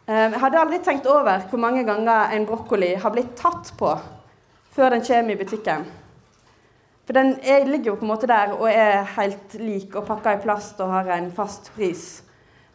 Eh, 0.07 0.29
jeg 0.29 0.39
hadde 0.45 0.61
aldri 0.61 0.79
tenkt 0.87 1.09
over 1.11 1.43
hvor 1.51 1.59
mange 1.59 1.83
ganger 1.89 2.31
en 2.37 2.47
brokkoli 2.47 2.93
har 2.95 3.11
blitt 3.11 3.33
tatt 3.41 3.73
på 3.79 3.91
før 4.71 4.95
den 4.95 5.03
kommer 5.03 5.35
i 5.35 5.41
butikken. 5.41 5.83
For 7.11 7.19
den 7.19 7.35
er, 7.43 7.67
ligger 7.67 7.91
jo 7.91 7.97
på 7.99 8.07
en 8.07 8.13
måte 8.13 8.31
der 8.31 8.55
og 8.55 8.71
er 8.71 9.03
helt 9.17 9.59
lik 9.59 9.99
og 9.99 10.07
pakka 10.07 10.37
i 10.37 10.43
plast 10.45 10.79
og 10.79 10.95
har 10.95 11.11
en 11.17 11.33
fast 11.35 11.73
pris. 11.75 12.23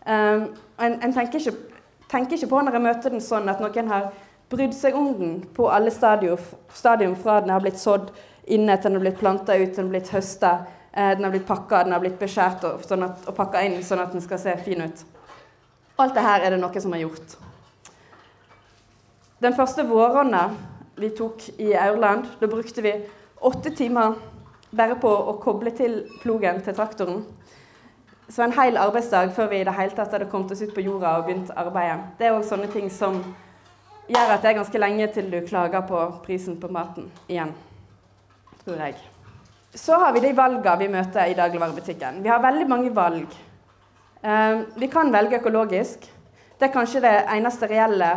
Um, 0.03 0.49
en, 0.75 0.99
en 0.99 1.13
tenker, 1.15 1.39
ikke, 1.39 1.79
tenker, 2.11 2.35
ikke, 2.35 2.51
på 2.51 2.59
når 2.61 2.75
jeg 2.75 2.83
møter 2.83 3.15
den 3.15 3.23
sånn 3.23 3.47
at 3.47 3.63
noen 3.63 3.87
har 3.95 4.11
brydd 4.51 4.75
seg 4.75 4.99
om 4.99 5.13
den 5.15 5.37
på 5.55 5.71
alle 5.71 5.93
stadium, 5.93 6.35
stadium 6.67 7.15
fra 7.15 7.39
den 7.39 7.55
har 7.55 7.63
blitt 7.63 7.79
sådd 7.79 8.11
inne 8.47 8.77
til 8.77 8.89
den 8.89 8.99
har 8.99 9.05
blitt 9.05 9.19
planta 9.19 9.55
ut, 9.57 9.75
den 9.75 9.85
har 9.85 9.91
blitt 9.93 10.11
høsta, 10.13 10.51
eh, 10.93 11.15
den 11.17 11.23
har 11.23 11.31
blitt 11.31 11.47
pakka, 11.47 11.83
den 11.83 11.95
har 11.95 12.03
blitt 12.03 12.19
beskjært 12.19 12.63
og, 12.69 12.85
sånn 12.85 13.07
og 13.07 13.33
pakka 13.35 13.63
inn 13.65 13.81
sånn 13.83 14.03
at 14.03 14.13
den 14.13 14.21
skal 14.21 14.39
se 14.41 14.55
fin 14.65 14.85
ut. 14.85 15.03
Alt 15.97 16.15
det 16.15 16.23
her 16.25 16.43
er 16.43 16.55
det 16.55 16.61
noe 16.61 16.81
som 16.81 16.91
har 16.91 17.05
gjort. 17.05 17.37
Den 19.41 19.53
første 19.55 19.85
våronna 19.87 20.49
vi 20.95 21.09
tok 21.15 21.49
i 21.59 21.73
Aurland, 21.75 22.25
da 22.39 22.47
brukte 22.47 22.81
vi 22.81 22.93
åtte 23.41 23.71
timer 23.75 24.15
bare 24.75 24.95
på 24.99 25.09
å 25.09 25.37
koble 25.43 25.71
til 25.75 26.03
plogen 26.21 26.61
til 26.63 26.75
traktoren. 26.75 27.23
Så 28.29 28.41
en 28.43 28.55
hel 28.57 28.77
arbeidsdag 28.81 29.33
før 29.35 29.51
vi 29.51 29.59
i 29.61 29.67
det 29.67 29.75
hele 29.77 29.93
tatt 29.95 30.15
hadde 30.15 30.29
kommet 30.31 30.51
oss 30.51 30.63
ut 30.63 30.73
på 30.73 30.81
jorda 30.81 31.17
og 31.19 31.27
begynt 31.27 31.51
arbeidet. 31.55 31.99
Det 32.17 32.27
er 32.27 32.37
òg 32.37 32.47
sånne 32.47 32.71
ting 32.73 32.89
som 32.89 33.19
gjør 34.09 34.33
at 34.33 34.41
det 34.41 34.51
er 34.51 34.59
ganske 34.59 34.81
lenge 34.81 35.07
til 35.13 35.29
du 35.31 35.39
klager 35.45 35.85
på 35.85 36.01
prisen 36.25 36.57
på 36.61 36.71
maten 36.73 37.11
igjen. 37.27 37.53
Tror 38.65 38.79
jeg. 38.81 38.95
Så 39.77 39.93
har 40.01 40.13
vi 40.15 40.23
de 40.23 40.31
valgene 40.33 40.79
vi 40.79 40.87
møter 40.89 41.29
i 41.29 41.35
dagligvarebutikken. 41.37 42.23
Vi 42.23 42.29
har 42.31 42.39
veldig 42.41 42.65
mange 42.65 42.89
valg. 42.95 43.35
Eh, 44.25 44.61
vi 44.81 44.87
kan 44.89 45.11
velge 45.13 45.37
økologisk. 45.37 46.07
Det 46.57 46.65
er 46.65 46.73
kanskje 46.73 47.03
det 47.03 47.11
eneste 47.35 47.69
reelle 47.69 48.09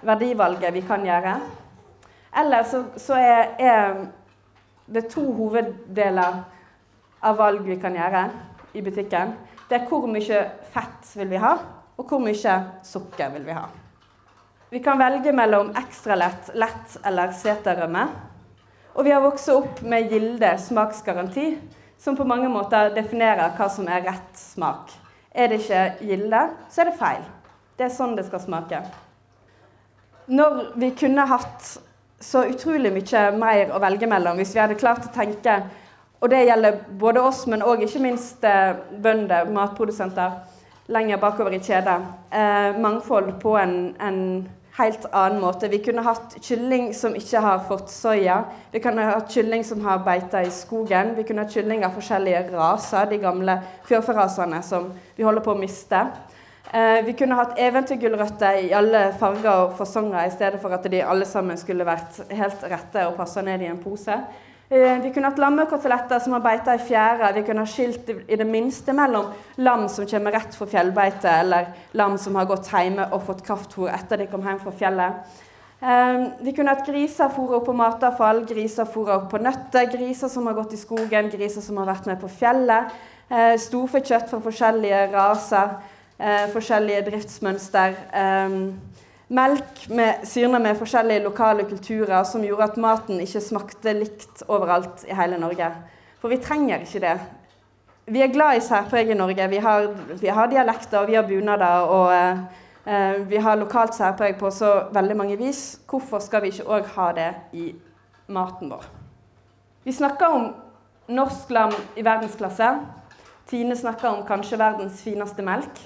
verdivalget 0.00 0.72
vi 0.72 0.80
kan 0.88 1.04
gjøre. 1.04 1.34
Eller 2.40 2.64
så, 2.64 2.84
så 2.96 3.20
er, 3.20 3.52
er 3.58 4.00
det 4.88 5.10
to 5.12 5.26
hoveddeler 5.36 6.40
av 7.20 7.36
valg 7.36 7.68
vi 7.68 7.76
kan 7.76 7.92
gjøre 8.00 8.24
i 8.72 8.80
butikken. 8.80 9.36
Det 9.68 9.76
er 9.76 9.86
hvor 9.92 10.08
mye 10.08 10.42
fett 10.72 11.14
vil 11.20 11.34
vi 11.36 11.44
ha, 11.44 11.52
og 12.00 12.08
hvor 12.08 12.24
mye 12.24 12.58
sukker 12.80 13.36
vil 13.36 13.44
vi 13.44 13.60
ha. 13.60 13.68
Vi 14.72 14.80
kan 14.80 14.96
velge 14.96 15.36
mellom 15.36 15.74
ekstralett, 15.76 16.54
lett 16.56 16.96
eller 17.04 17.36
seterrømme. 17.36 18.31
Og 18.92 19.04
vi 19.04 19.12
har 19.14 19.22
vokst 19.24 19.48
opp 19.48 19.80
med 19.88 20.10
Gilde 20.12 20.50
smaksgaranti, 20.60 21.54
som 21.98 22.16
på 22.16 22.26
mange 22.28 22.48
måter 22.52 22.90
definerer 22.96 23.54
hva 23.56 23.68
som 23.72 23.86
er 23.88 24.04
rett 24.04 24.34
smak. 24.36 24.90
Er 25.32 25.48
det 25.48 25.62
ikke 25.62 25.84
Gilde, 26.04 26.42
så 26.68 26.82
er 26.82 26.90
det 26.90 26.98
feil. 26.98 27.22
Det 27.78 27.86
er 27.86 27.94
sånn 27.94 28.16
det 28.18 28.26
skal 28.26 28.42
smake. 28.42 28.82
Når 30.32 30.60
vi 30.78 30.90
kunne 30.98 31.24
hatt 31.28 31.72
så 32.22 32.44
utrolig 32.46 32.92
mye 32.94 33.22
mer 33.34 33.72
å 33.74 33.80
velge 33.82 34.06
mellom 34.06 34.38
hvis 34.38 34.52
vi 34.54 34.60
hadde 34.62 34.78
klart 34.78 35.08
å 35.08 35.14
tenke 35.14 35.62
Og 36.22 36.30
det 36.30 36.44
gjelder 36.46 36.76
både 37.00 37.18
oss, 37.18 37.40
men 37.50 37.64
òg 37.66 37.80
ikke 37.82 37.98
minst 37.98 38.44
eh, 38.46 38.76
bønder, 39.02 39.48
matprodusenter, 39.50 40.36
lenger 40.94 41.18
bakover 41.18 41.56
i 41.56 41.58
kjeden. 41.58 42.04
Eh, 42.30 42.78
mangfold 42.78 43.32
på 43.42 43.56
en, 43.58 43.72
en, 43.98 44.20
helt 44.76 45.06
annen 45.12 45.40
måte. 45.40 45.68
Vi 45.68 45.78
kunne 45.84 46.04
hatt 46.04 46.36
kylling 46.40 46.92
som 46.94 47.16
ikke 47.16 47.40
har 47.44 47.64
fått 47.68 47.90
soya. 47.92 48.42
Vi 48.72 48.80
kunne 48.80 49.04
hatt 49.04 49.32
kylling 49.32 49.64
som 49.64 49.84
har 49.84 50.04
beita 50.04 50.42
i 50.42 50.50
skogen. 50.50 51.14
Vi 51.16 51.24
kunne 51.28 51.44
hatt 51.44 51.54
kylling 51.54 51.84
av 51.84 51.96
forskjellige 51.96 52.46
raser, 52.54 53.10
de 53.10 53.20
gamle 53.20 53.58
fjørferasene 53.88 54.62
som 54.64 54.88
vi 55.16 55.26
holder 55.26 55.44
på 55.44 55.52
å 55.52 55.60
miste. 55.60 56.06
Eh, 56.72 57.02
vi 57.04 57.12
kunne 57.18 57.36
hatt 57.36 57.58
eventyrgulrøtter 57.60 58.62
i 58.62 58.72
alle 58.72 59.10
farger 59.20 59.66
og 59.66 59.74
fasonger, 59.76 60.24
i 60.24 60.32
stedet 60.32 60.60
for 60.62 60.72
at 60.72 60.86
de 60.88 61.02
alle 61.04 61.28
sammen 61.28 61.58
skulle 61.60 61.84
vært 61.84 62.22
helt 62.32 62.64
rette 62.64 63.04
og 63.10 63.18
passa 63.18 63.44
ned 63.44 63.60
i 63.60 63.68
en 63.68 63.82
pose. 63.82 64.16
Eh, 64.72 64.98
vi 65.02 65.10
kunne 65.12 65.28
hatt 65.28 65.40
lammekoteletter 65.40 66.20
som 66.24 66.32
har 66.32 66.40
beita 66.40 66.72
i 66.72 66.80
fjæra. 66.80 67.28
Vi 67.36 67.42
kunne 67.44 67.60
ha 67.60 67.68
skilt 67.68 68.08
i 68.08 68.36
det 68.40 68.46
minste 68.48 68.94
mellom 68.96 69.26
lam 69.60 69.84
som 69.92 70.06
kommer 70.08 70.32
rett 70.32 70.54
fra 70.56 70.66
fjellbeite, 70.66 71.28
eller 71.28 71.66
lam 71.92 72.16
som 72.18 72.38
har 72.40 72.48
gått 72.48 72.70
hjemme 72.72 73.04
og 73.12 73.26
fått 73.26 73.42
kraftfôr 73.44 73.90
etter 73.92 74.22
de 74.22 74.30
kom 74.32 74.46
hjem 74.48 74.62
fra 74.62 74.72
fjellet. 74.72 75.34
Eh, 75.82 76.24
vi 76.40 76.54
kunne 76.56 76.72
hatt 76.72 76.88
griser 76.88 77.28
fôra 77.36 77.58
opp 77.58 77.68
på 77.68 77.76
matavfall, 77.76 78.46
griser 78.48 78.88
fôra 78.88 79.18
opp 79.18 79.28
på 79.34 79.42
nøtter, 79.44 79.90
griser 79.92 80.32
som 80.32 80.48
har 80.48 80.56
gått 80.56 80.72
i 80.72 80.80
skogen, 80.80 81.28
griser 81.28 81.60
som 81.60 81.76
har 81.76 81.92
vært 81.92 82.08
med 82.08 82.22
på 82.22 82.32
fjellet. 82.32 82.96
Storfekjøtt 83.60 84.28
fra 84.28 84.40
forskjellige 84.44 85.06
raser 85.12 85.76
eh, 86.18 86.48
forskjellige 86.52 87.04
driftsmønster. 87.10 87.94
Melk 89.32 89.86
med, 89.88 90.26
syrna 90.28 90.58
med 90.60 90.76
forskjellige 90.76 91.22
lokale 91.24 91.64
kulturer 91.64 92.24
som 92.28 92.42
gjorde 92.44 92.66
at 92.68 92.74
maten 92.76 93.20
ikke 93.22 93.40
smakte 93.40 93.94
likt 93.96 94.42
overalt 94.44 95.06
i 95.08 95.14
hele 95.16 95.38
Norge. 95.40 95.70
For 96.20 96.28
vi 96.28 96.36
trenger 96.36 96.84
ikke 96.84 97.00
det. 97.00 97.14
Vi 98.12 98.20
er 98.20 98.34
glad 98.34 98.58
i 98.58 98.64
særpreg 98.66 99.08
i 99.08 99.16
Norge. 99.16 99.46
Vi 99.48 99.60
har, 99.64 99.86
vi 100.20 100.28
har 100.28 100.50
dialekter, 100.52 101.06
vi 101.06 101.16
har 101.16 101.24
bunader. 101.24 101.86
og 101.88 102.12
eh, 102.14 103.30
vi 103.30 103.36
har 103.36 103.56
lokalt 103.56 103.94
særpreg 103.94 104.36
på 104.36 104.50
så 104.50 104.88
veldig 104.92 105.16
mange 105.16 105.38
vis. 105.38 105.80
Hvorfor 105.88 106.18
skal 106.18 106.42
vi 106.42 106.52
ikke 106.52 106.68
òg 106.68 106.92
ha 106.96 107.12
det 107.16 107.30
i 107.52 107.70
maten 108.26 108.68
vår? 108.70 108.84
Vi 109.84 109.92
snakker 109.92 110.26
om 110.26 110.54
norsk 111.08 111.50
lam 111.50 111.72
i 111.96 112.04
verdensklasse. 112.04 112.68
Tine 113.48 113.76
snakker 113.76 114.08
om 114.08 114.26
kanskje 114.26 114.58
verdens 114.58 115.02
fineste 115.02 115.42
melk. 115.42 115.80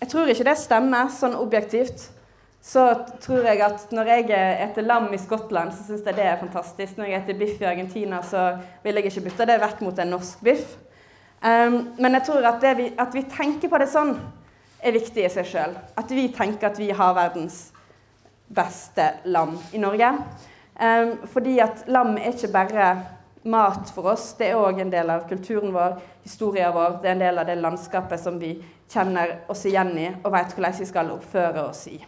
Jeg 0.00 0.08
tror 0.08 0.28
ikke 0.28 0.50
det 0.50 0.58
stemmer 0.58 1.08
sånn 1.08 1.34
objektivt. 1.34 2.10
Så 2.62 2.82
tror 3.22 3.46
jeg 3.46 3.62
at 3.62 3.92
når 3.94 4.10
jeg 4.10 4.24
eter 4.64 4.82
lam 4.82 5.06
i 5.14 5.20
Skottland, 5.20 5.70
så 5.72 5.86
syns 5.86 6.02
jeg 6.06 6.16
det 6.16 6.26
er 6.26 6.40
fantastisk. 6.40 6.98
Når 6.98 7.06
jeg 7.06 7.22
eter 7.22 7.38
biff 7.38 7.62
i 7.62 7.68
Argentina, 7.70 8.20
så 8.22 8.50
vil 8.82 8.98
jeg 8.98 9.08
ikke 9.08 9.24
bytte 9.28 9.46
det 9.48 9.60
vekk 9.62 9.80
mot 9.86 9.98
en 9.98 10.12
norsk 10.16 10.42
biff. 10.44 10.76
Um, 11.38 11.94
men 11.98 12.18
jeg 12.18 12.26
tror 12.26 12.46
at, 12.50 12.64
vi, 12.76 12.90
at, 12.98 13.14
vi, 13.14 13.22
tenker 13.30 13.70
på 13.70 13.78
det 13.78 13.86
sånn, 13.92 14.16
er 14.82 14.94
viktig 14.94 15.22
i 15.22 15.30
seg 15.30 15.46
sjøl. 15.46 15.76
At 15.98 16.10
vi 16.10 16.26
tenker 16.34 16.72
at 16.72 16.80
vi 16.80 16.90
har 16.90 17.14
verdens 17.14 17.68
beste 18.48 19.06
lam 19.30 19.54
i 19.72 19.82
Norge. 19.82 20.10
Um, 20.78 21.14
fordi 21.30 21.60
at 21.62 21.86
lam 21.86 22.16
er 22.18 22.34
ikke 22.34 22.52
bare 22.54 22.90
mat 23.48 23.90
for 23.94 24.10
oss, 24.12 24.32
det 24.38 24.50
er 24.50 24.58
òg 24.58 24.82
en 24.82 24.92
del 24.92 25.10
av 25.14 25.28
kulturen 25.30 25.72
vår, 25.72 25.96
historien 26.26 26.74
vår. 26.74 26.98
Det 27.02 27.10
er 27.12 27.16
en 27.16 27.26
del 27.28 27.40
av 27.40 27.48
det 27.48 27.58
landskapet 27.62 28.20
som 28.20 28.38
vi 28.42 28.56
kjenner 28.90 29.38
oss 29.48 29.64
igjen 29.68 29.94
i 29.96 30.10
og 30.18 30.32
vet 30.34 30.54
hvordan 30.56 30.78
vi 30.82 30.90
skal 30.90 31.14
oppføre 31.14 31.68
oss 31.70 31.86
i. 31.94 31.98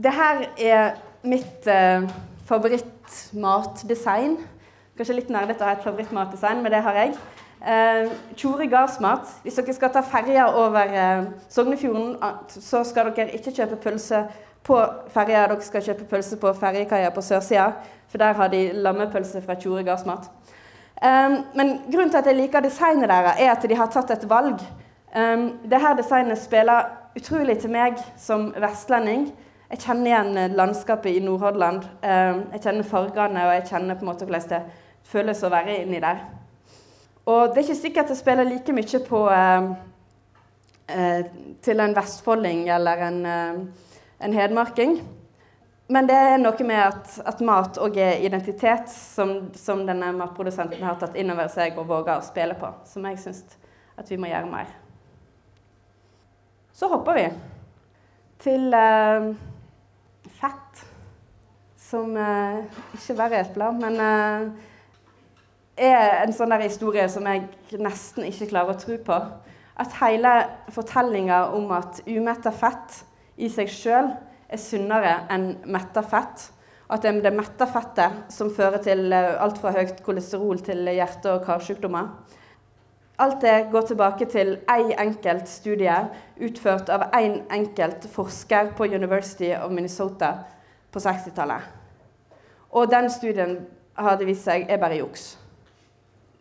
Dette 0.00 0.30
er 0.56 0.94
mitt 1.28 1.66
eh, 1.68 2.06
favorittmatdesign. 2.48 4.38
Kanskje 4.96 5.16
litt 5.16 5.32
nerdete 5.32 5.64
å 5.64 5.68
ha 5.68 5.74
et 5.76 5.84
favorittmatdesign, 5.84 6.62
men 6.64 6.72
det 6.72 6.80
har 6.86 6.96
jeg. 6.96 7.10
Eh, 7.60 8.08
Tjore 8.38 8.68
gardsmat. 8.72 9.28
Hvis 9.44 9.58
dere 9.60 9.74
skal 9.76 9.92
ta 9.92 10.00
ferja 10.06 10.46
over 10.56 10.94
eh, 11.02 11.26
Sognefjorden, 11.52 12.14
så 12.54 12.80
skal 12.88 13.10
dere 13.12 13.34
ikke 13.36 13.52
kjøpe 13.58 13.76
pølse 13.82 14.22
på 14.64 14.78
ferja. 15.12 15.44
Dere 15.50 15.68
skal 15.68 15.84
kjøpe 15.90 16.08
pølse 16.08 16.40
på 16.40 16.54
ferjekaia 16.62 17.12
på 17.12 17.24
sørsida, 17.26 17.68
for 18.08 18.24
der 18.24 18.40
har 18.40 18.48
de 18.54 18.62
lammepølse 18.80 19.44
fra 19.44 19.58
Tjore 19.60 19.84
gardsmat. 19.84 20.30
Um, 21.00 21.36
men 21.56 21.78
grunnen 21.88 22.10
til 22.12 22.18
at 22.20 22.26
jeg 22.28 22.36
liker 22.36 22.60
designet 22.60 23.08
deres, 23.08 23.38
er 23.40 23.52
at 23.54 23.62
de 23.64 23.76
har 23.76 23.88
tatt 23.88 24.10
et 24.12 24.26
valg. 24.28 24.60
Um, 25.16 25.46
Dette 25.64 25.94
designet 25.96 26.40
spiller 26.40 26.90
utrolig 27.16 27.56
til 27.60 27.72
meg 27.72 27.96
som 28.20 28.50
vestlending. 28.60 29.30
Jeg 29.70 29.84
kjenner 29.84 30.10
igjen 30.10 30.56
landskapet 30.58 31.14
i 31.14 31.22
Nordhordland. 31.22 31.84
Um, 32.02 32.40
jeg 32.56 32.64
kjenner 32.64 32.86
fargene, 32.90 33.44
og 33.46 33.54
jeg 33.54 33.68
kjenner 33.70 33.98
på 33.98 34.02
en 34.02 34.10
måte 34.10 34.26
hvordan 34.26 34.48
det 34.50 34.62
føles 35.06 35.42
å 35.46 35.50
være 35.52 35.76
inni 35.84 36.00
der. 36.02 36.24
Og 37.30 37.52
det 37.52 37.60
er 37.60 37.68
ikke 37.68 37.78
sikkert 37.78 38.10
jeg 38.10 38.18
spiller 38.18 38.48
like 38.48 38.74
mye 38.74 39.00
på 39.06 39.20
eh, 39.30 39.70
eh, 40.90 41.30
til 41.62 41.82
en 41.84 41.94
vestfolding 41.96 42.64
eller 42.74 43.04
en, 43.06 43.18
eh, 43.26 43.60
en, 44.26 44.34
hedmarking. 44.34 44.96
Men 45.90 46.06
det 46.06 46.16
er 46.16 46.38
noe 46.38 46.66
med 46.66 46.80
at, 46.80 47.12
at 47.26 47.42
mat 47.44 47.78
òg 47.82 47.98
er 47.98 48.24
identitet, 48.24 48.90
som, 48.90 49.50
som, 49.58 49.84
denne 49.86 50.12
matprodusenten 50.16 50.82
har 50.86 50.98
tatt 50.98 51.18
inn 51.18 51.32
over 51.34 51.50
seg 51.50 51.78
og 51.78 51.88
våger 51.90 52.16
å 52.16 52.26
spille 52.26 52.56
på. 52.58 52.72
Som 52.86 53.06
jeg 53.10 53.18
syns 53.22 53.44
at 53.98 54.10
vi 54.10 54.18
må 54.18 54.30
gjøre 54.30 54.50
mer. 54.50 54.70
Så 56.72 56.88
hopper 56.88 57.18
vi 57.18 57.26
til 58.40 58.70
eh, 58.72 59.32
fett. 60.40 60.82
Som 61.80 62.16
eh, 62.16 62.62
ikke 62.96 63.16
bare 63.18 63.38
er 63.38 63.46
et 63.46 63.54
blad, 63.54 63.78
men 63.80 63.98
eh, 64.04 64.68
er 65.90 66.24
en 66.24 66.34
sånn 66.36 66.52
der 66.52 66.66
historie 66.66 67.06
som 67.10 67.26
jeg 67.28 67.80
nesten 67.80 68.26
ikke 68.28 68.50
klarer 68.52 68.74
å 68.74 68.80
tro 68.80 68.98
på. 69.04 69.18
At 69.80 69.96
hele 70.02 70.34
fortellinga 70.74 71.46
om 71.56 71.70
at 71.72 72.02
umetta 72.06 72.52
fett 72.52 73.00
i 73.40 73.48
seg 73.52 73.70
sjøl 73.72 74.10
er 74.50 74.60
sunnere 74.60 75.14
enn 75.32 75.54
metta 75.70 76.02
fett. 76.04 76.50
At 76.90 77.04
det 77.04 77.12
er 77.12 77.22
det 77.28 77.36
metta 77.36 77.68
fettet 77.70 78.32
som 78.34 78.50
fører 78.54 78.82
til 78.84 79.12
eh, 79.14 79.36
alt 79.40 79.60
fra 79.62 79.72
høyt 79.76 80.02
kolesterol 80.06 80.62
til 80.66 80.90
hjerte- 80.90 81.36
og 81.36 81.46
karsykdommer. 81.46 82.10
Alt 83.20 83.42
det 83.44 83.66
går 83.72 83.80
tilbake 83.80 84.24
til 84.32 84.54
én 84.70 84.94
enkelt 84.96 85.48
studie 85.48 85.96
utført 86.40 86.88
av 86.88 87.02
én 87.12 87.42
enkelt 87.52 88.06
forsker 88.08 88.72
på 88.76 88.84
University 88.84 89.52
of 89.52 89.70
Minnesota 89.70 90.30
på 90.92 90.98
60-tallet. 90.98 91.60
Og 92.70 92.90
den 92.90 93.10
studien 93.10 93.58
har 93.94 94.16
det 94.16 94.26
vist 94.26 94.48
seg 94.48 94.64
er 94.68 94.80
bare 94.80 95.02
juks. 95.02 95.34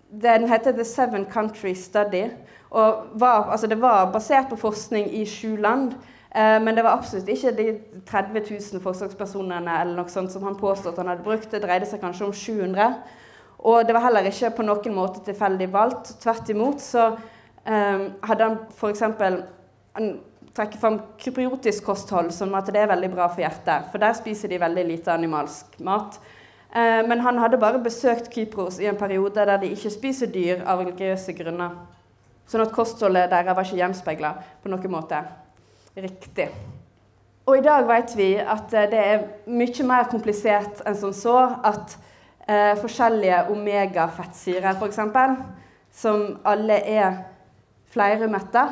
Den 0.09 0.47
heter 0.47 0.71
The 0.71 0.85
Seven 0.85 1.25
Country 1.33 1.73
Study. 1.73 2.29
og 2.69 3.05
var, 3.13 3.51
altså 3.51 3.67
Det 3.67 3.81
var 3.81 4.11
basert 4.11 4.49
på 4.49 4.55
forskning 4.55 5.13
i 5.15 5.25
sju 5.25 5.55
land. 5.55 5.91
Eh, 6.35 6.61
men 6.61 6.75
det 6.75 6.83
var 6.83 6.97
absolutt 6.97 7.27
ikke 7.27 7.51
de 7.51 7.79
30 8.05 8.41
000 8.73 8.81
forsøkspersonene 8.81 9.81
eller 9.81 9.95
noe 9.95 10.09
sånt 10.09 10.31
som 10.31 10.43
han 10.43 10.55
påstod 10.55 10.97
han 10.97 11.07
hadde 11.07 11.23
brukt. 11.23 11.51
Det 11.51 11.61
dreide 11.61 11.85
seg 11.85 11.99
kanskje 11.99 12.25
om 12.25 12.33
700. 12.33 12.93
Og 13.59 13.83
det 13.87 13.95
var 13.95 14.05
heller 14.07 14.29
ikke 14.29 14.53
på 14.55 14.63
noen 14.63 14.95
måte 14.95 15.23
tilfeldig 15.25 15.67
valgt. 15.73 16.13
Tvert 16.23 16.49
imot 16.53 16.81
så 16.83 17.09
um, 17.11 18.03
hadde 18.23 18.45
han 18.45 18.57
f.eks. 18.71 19.03
Han 19.99 20.11
trekker 20.55 20.79
fram 20.79 20.99
kypriotisk 21.19 21.85
kosthold 21.85 22.31
som 22.35 22.55
at 22.57 22.71
det 22.71 22.81
er 22.81 22.91
veldig 22.91 23.11
bra 23.13 23.27
for 23.31 23.43
hjertet. 23.43 23.89
For 23.91 24.01
der 24.01 24.15
spiser 24.17 24.51
de 24.51 24.61
veldig 24.61 24.85
lite 24.87 25.13
animalsk 25.13 25.79
mat. 25.85 26.19
Eh, 26.69 27.01
men 27.07 27.19
han 27.19 27.39
hadde 27.41 27.57
bare 27.57 27.81
besøkt 27.81 28.29
Kypros 28.33 28.79
i 28.79 28.89
en 28.89 28.97
periode 28.97 29.45
der 29.45 29.57
de 29.57 29.71
ikke 29.73 29.93
spiser 29.93 30.29
dyr 30.33 30.65
av 30.65 30.83
religiøse 30.83 31.33
grunner. 31.37 31.77
Sånn 32.49 32.65
at 32.65 32.73
kostholdet 32.73 33.29
deres 33.31 33.55
var 33.55 33.65
ikke 33.65 33.79
gjenspeila 33.79 34.33
på 34.61 34.71
noen 34.71 34.93
måte 34.93 35.21
riktig. 35.97 36.49
Og 37.49 37.57
i 37.57 37.65
dag 37.65 37.87
vet 37.89 38.13
vi 38.17 38.29
at 38.37 38.73
eh, 38.73 38.89
det 38.91 39.01
er 39.01 39.25
mye 39.49 39.87
mer 39.89 40.09
komplisert 40.11 40.83
enn 40.85 40.97
som 40.97 41.13
så. 41.15 41.37
At 41.65 41.97
eh, 42.49 42.75
forskjellige 42.81 43.45
omega-fettsyrer, 43.53 44.75
f.eks., 44.75 44.99
som 45.91 46.27
alle 46.45 46.81
er 46.85 47.23
fleirumetta, 47.93 48.67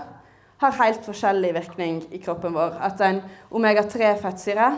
har 0.58 0.78
helt 0.82 1.06
forskjellig 1.06 1.54
virkning 1.54 2.00
i 2.12 2.20
kroppen 2.22 2.56
vår. 2.56 2.78
At 2.82 3.02
en 3.06 3.22
omega-3-fettsyre 3.54 4.72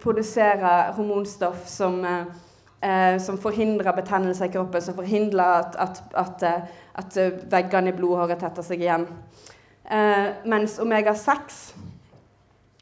produserer 0.00 0.92
hormonstoff 0.96 1.66
som, 1.68 2.04
eh, 2.04 3.18
som 3.20 3.38
forhindrer 3.38 3.92
betennelse 3.92 4.44
i 4.46 4.52
kroppen, 4.52 4.82
som 4.82 4.94
forhindrer 4.96 5.44
at, 5.44 5.76
at, 5.76 6.02
at, 6.14 6.42
eh, 6.42 6.60
at 6.94 7.18
veggene 7.52 7.92
i 7.92 7.96
blodhåret 7.96 8.40
tetter 8.40 8.64
seg 8.64 8.80
igjen. 8.80 9.06
Eh, 9.90 10.32
mens 10.46 10.78
omega-6 10.80 11.74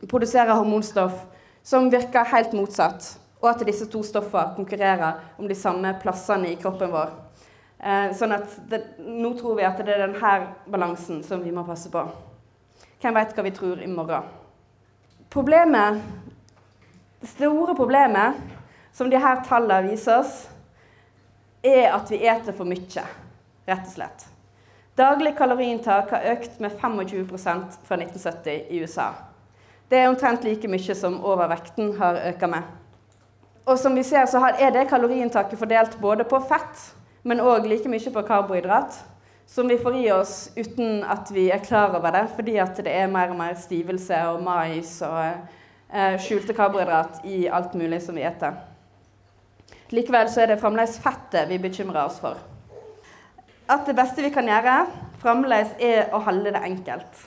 produserer 0.09 0.54
hormonstoff 0.54 1.24
som 1.62 1.90
virker 1.90 2.24
helt 2.31 2.52
motsatt, 2.54 3.18
og 3.40 3.51
at 3.51 3.66
disse 3.66 3.87
to 3.90 4.03
stoffene 4.07 4.57
konkurrerer 4.57 5.20
om 5.38 5.48
de 5.48 5.57
samme 5.59 5.92
plassene 6.03 6.53
i 6.53 6.59
kroppen 6.61 6.90
vår. 6.92 7.12
Eh, 7.79 8.09
sånn 8.18 8.35
at 8.35 8.57
det, 8.70 8.83
Nå 8.98 9.35
tror 9.38 9.59
vi 9.59 9.66
at 9.66 9.79
det 9.79 9.94
er 9.94 10.07
denne 10.09 10.33
balansen 10.66 11.22
som 11.22 11.44
vi 11.44 11.55
må 11.55 11.62
passe 11.66 11.90
på. 11.92 12.03
Hvem 12.98 13.14
vet 13.14 13.37
hva 13.37 13.44
vi 13.46 13.55
tror 13.55 13.83
i 13.83 13.90
morgen? 13.90 14.27
Problemet 15.31 16.01
det 17.20 17.27
store 17.27 17.74
problemet 17.74 18.35
som 18.94 19.09
disse 19.11 19.31
tallene 19.48 19.90
viser 19.90 20.20
oss, 20.20 20.35
er 21.66 21.90
at 21.90 22.11
vi 22.12 22.20
eter 22.22 22.55
for 22.55 22.68
mye, 22.68 23.03
rett 23.66 23.88
og 23.88 23.90
slett. 23.90 24.27
Daglig 24.98 25.33
kaloriinntak 25.38 26.12
har 26.14 26.29
økt 26.35 26.61
med 26.62 26.77
25% 26.79 27.81
fra 27.87 27.98
1970 27.98 28.70
i 28.70 28.79
USA. 28.83 29.09
Det 29.90 29.98
er 29.98 30.11
omtrent 30.11 30.46
like 30.46 30.70
mye 30.70 30.94
som 30.94 31.18
overvekten 31.27 31.96
har 31.98 32.20
økt 32.31 32.46
med. 32.51 32.78
Og 33.68 33.76
som 33.78 33.94
vi 33.94 34.02
ser, 34.07 34.24
så 34.24 34.40
er 34.57 34.72
det 34.72 34.87
kaloriinntaket 34.88 35.61
fordelt 35.61 35.98
både 36.00 36.24
på 36.24 36.40
fett, 36.48 36.87
men 37.28 37.42
òg 37.44 37.66
like 37.68 37.90
mye 37.92 38.12
på 38.14 38.22
karbohydrat, 38.24 38.96
som 39.48 39.68
vi 39.68 39.76
får 39.81 39.98
i 40.00 40.07
oss 40.12 40.33
uten 40.57 41.02
at 41.04 41.28
vi 41.33 41.50
er 41.52 41.61
klar 41.61 41.92
over 41.98 42.14
det, 42.16 42.24
fordi 42.37 42.57
det 42.81 42.94
er 42.94 43.12
mer 43.12 43.35
og 43.35 43.37
mer 43.37 43.54
stivelse 43.61 44.22
og 44.33 44.40
mais 44.44 44.94
og 45.04 45.20
eh, 45.20 46.16
skjulte 46.16 46.57
karbohydrat 46.57 47.20
i 47.28 47.46
alt 47.48 47.74
mulig 47.74 48.00
som 48.02 48.16
vi 48.16 48.24
eter. 48.24 48.57
Likevel 49.92 50.28
så 50.33 50.42
er 50.42 50.52
det 50.52 50.61
fremdeles 50.61 50.98
fettet 51.00 51.48
vi 51.48 51.61
bekymrer 51.61 52.07
oss 52.07 52.18
for. 52.20 52.40
At 53.68 53.85
det 53.85 53.96
beste 53.96 54.24
vi 54.24 54.33
kan 54.33 54.48
gjøre, 54.48 54.87
fremdeles 55.20 55.76
er 55.81 56.09
å 56.12 56.24
holde 56.24 56.57
det 56.57 56.64
enkelt. 56.64 57.24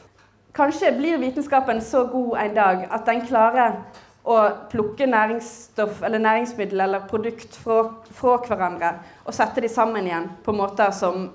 Kanskje 0.57 0.89
blir 0.97 1.21
vitenskapen 1.21 1.81
så 1.85 2.07
god 2.09 2.37
en 2.41 2.55
dag 2.57 2.87
at 2.89 3.05
den 3.05 3.21
klarer 3.29 3.83
å 4.23 4.37
plukke 4.69 5.07
næringsstoff 5.09 6.03
eller 6.05 6.21
næringsmiddel 6.21 6.83
eller 6.85 7.07
produkt 7.09 7.55
fra, 7.57 7.83
fra 8.13 8.37
hverandre 8.45 8.91
og 9.25 9.33
sette 9.33 9.63
de 9.63 9.69
sammen 9.71 10.05
igjen 10.05 10.29
på 10.45 10.53
måter 10.53 10.93
som 10.93 11.29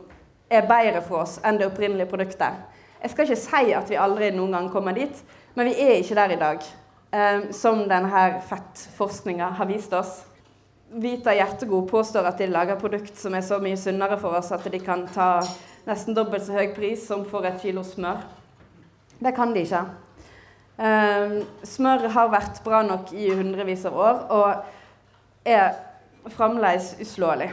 er 0.50 0.68
bedre 0.68 1.02
for 1.02 1.24
oss 1.24 1.40
enn 1.42 1.58
det 1.58 1.66
opprinnelige 1.66 2.10
produktet. 2.12 2.62
Jeg 3.02 3.12
skal 3.12 3.26
ikke 3.26 3.42
si 3.42 3.74
at 3.74 3.90
vi 3.90 3.98
aldri 4.00 4.30
noen 4.34 4.54
gang 4.54 4.70
kommer 4.72 4.94
dit, 4.96 5.18
men 5.54 5.68
vi 5.68 5.74
er 5.82 5.98
ikke 5.98 6.18
der 6.18 6.34
i 6.36 6.40
dag 6.40 6.62
eh, 7.10 7.50
som 7.54 7.82
denne 7.90 8.24
fettforskninga 8.46 9.50
har 9.58 9.70
vist 9.70 9.92
oss. 9.96 10.22
Vita 10.96 11.34
Hjertegod 11.34 11.88
påstår 11.90 12.28
at 12.30 12.38
de 12.38 12.46
lager 12.46 12.78
produkt 12.78 13.18
som 13.18 13.34
er 13.34 13.42
så 13.44 13.58
mye 13.62 13.78
sunnere 13.80 14.18
for 14.22 14.38
oss 14.38 14.52
at 14.54 14.64
de 14.70 14.80
kan 14.80 15.04
ta 15.10 15.40
nesten 15.86 16.14
dobbelt 16.14 16.46
så 16.46 16.54
høy 16.54 16.70
pris 16.76 17.02
som 17.08 17.26
for 17.26 17.46
et 17.46 17.58
kilo 17.62 17.82
smør. 17.84 18.22
Det 19.18 19.34
kan 19.34 19.54
de 19.54 19.64
ikke. 19.66 19.82
Eh, 20.76 21.36
smør 21.64 22.08
har 22.12 22.28
vært 22.28 22.58
bra 22.64 22.82
nok 22.84 23.12
i 23.16 23.30
hundrevis 23.32 23.86
av 23.88 23.94
år 23.96 24.18
og 24.36 25.46
er 25.48 25.70
fremdeles 26.34 26.90
uslåelig. 27.00 27.48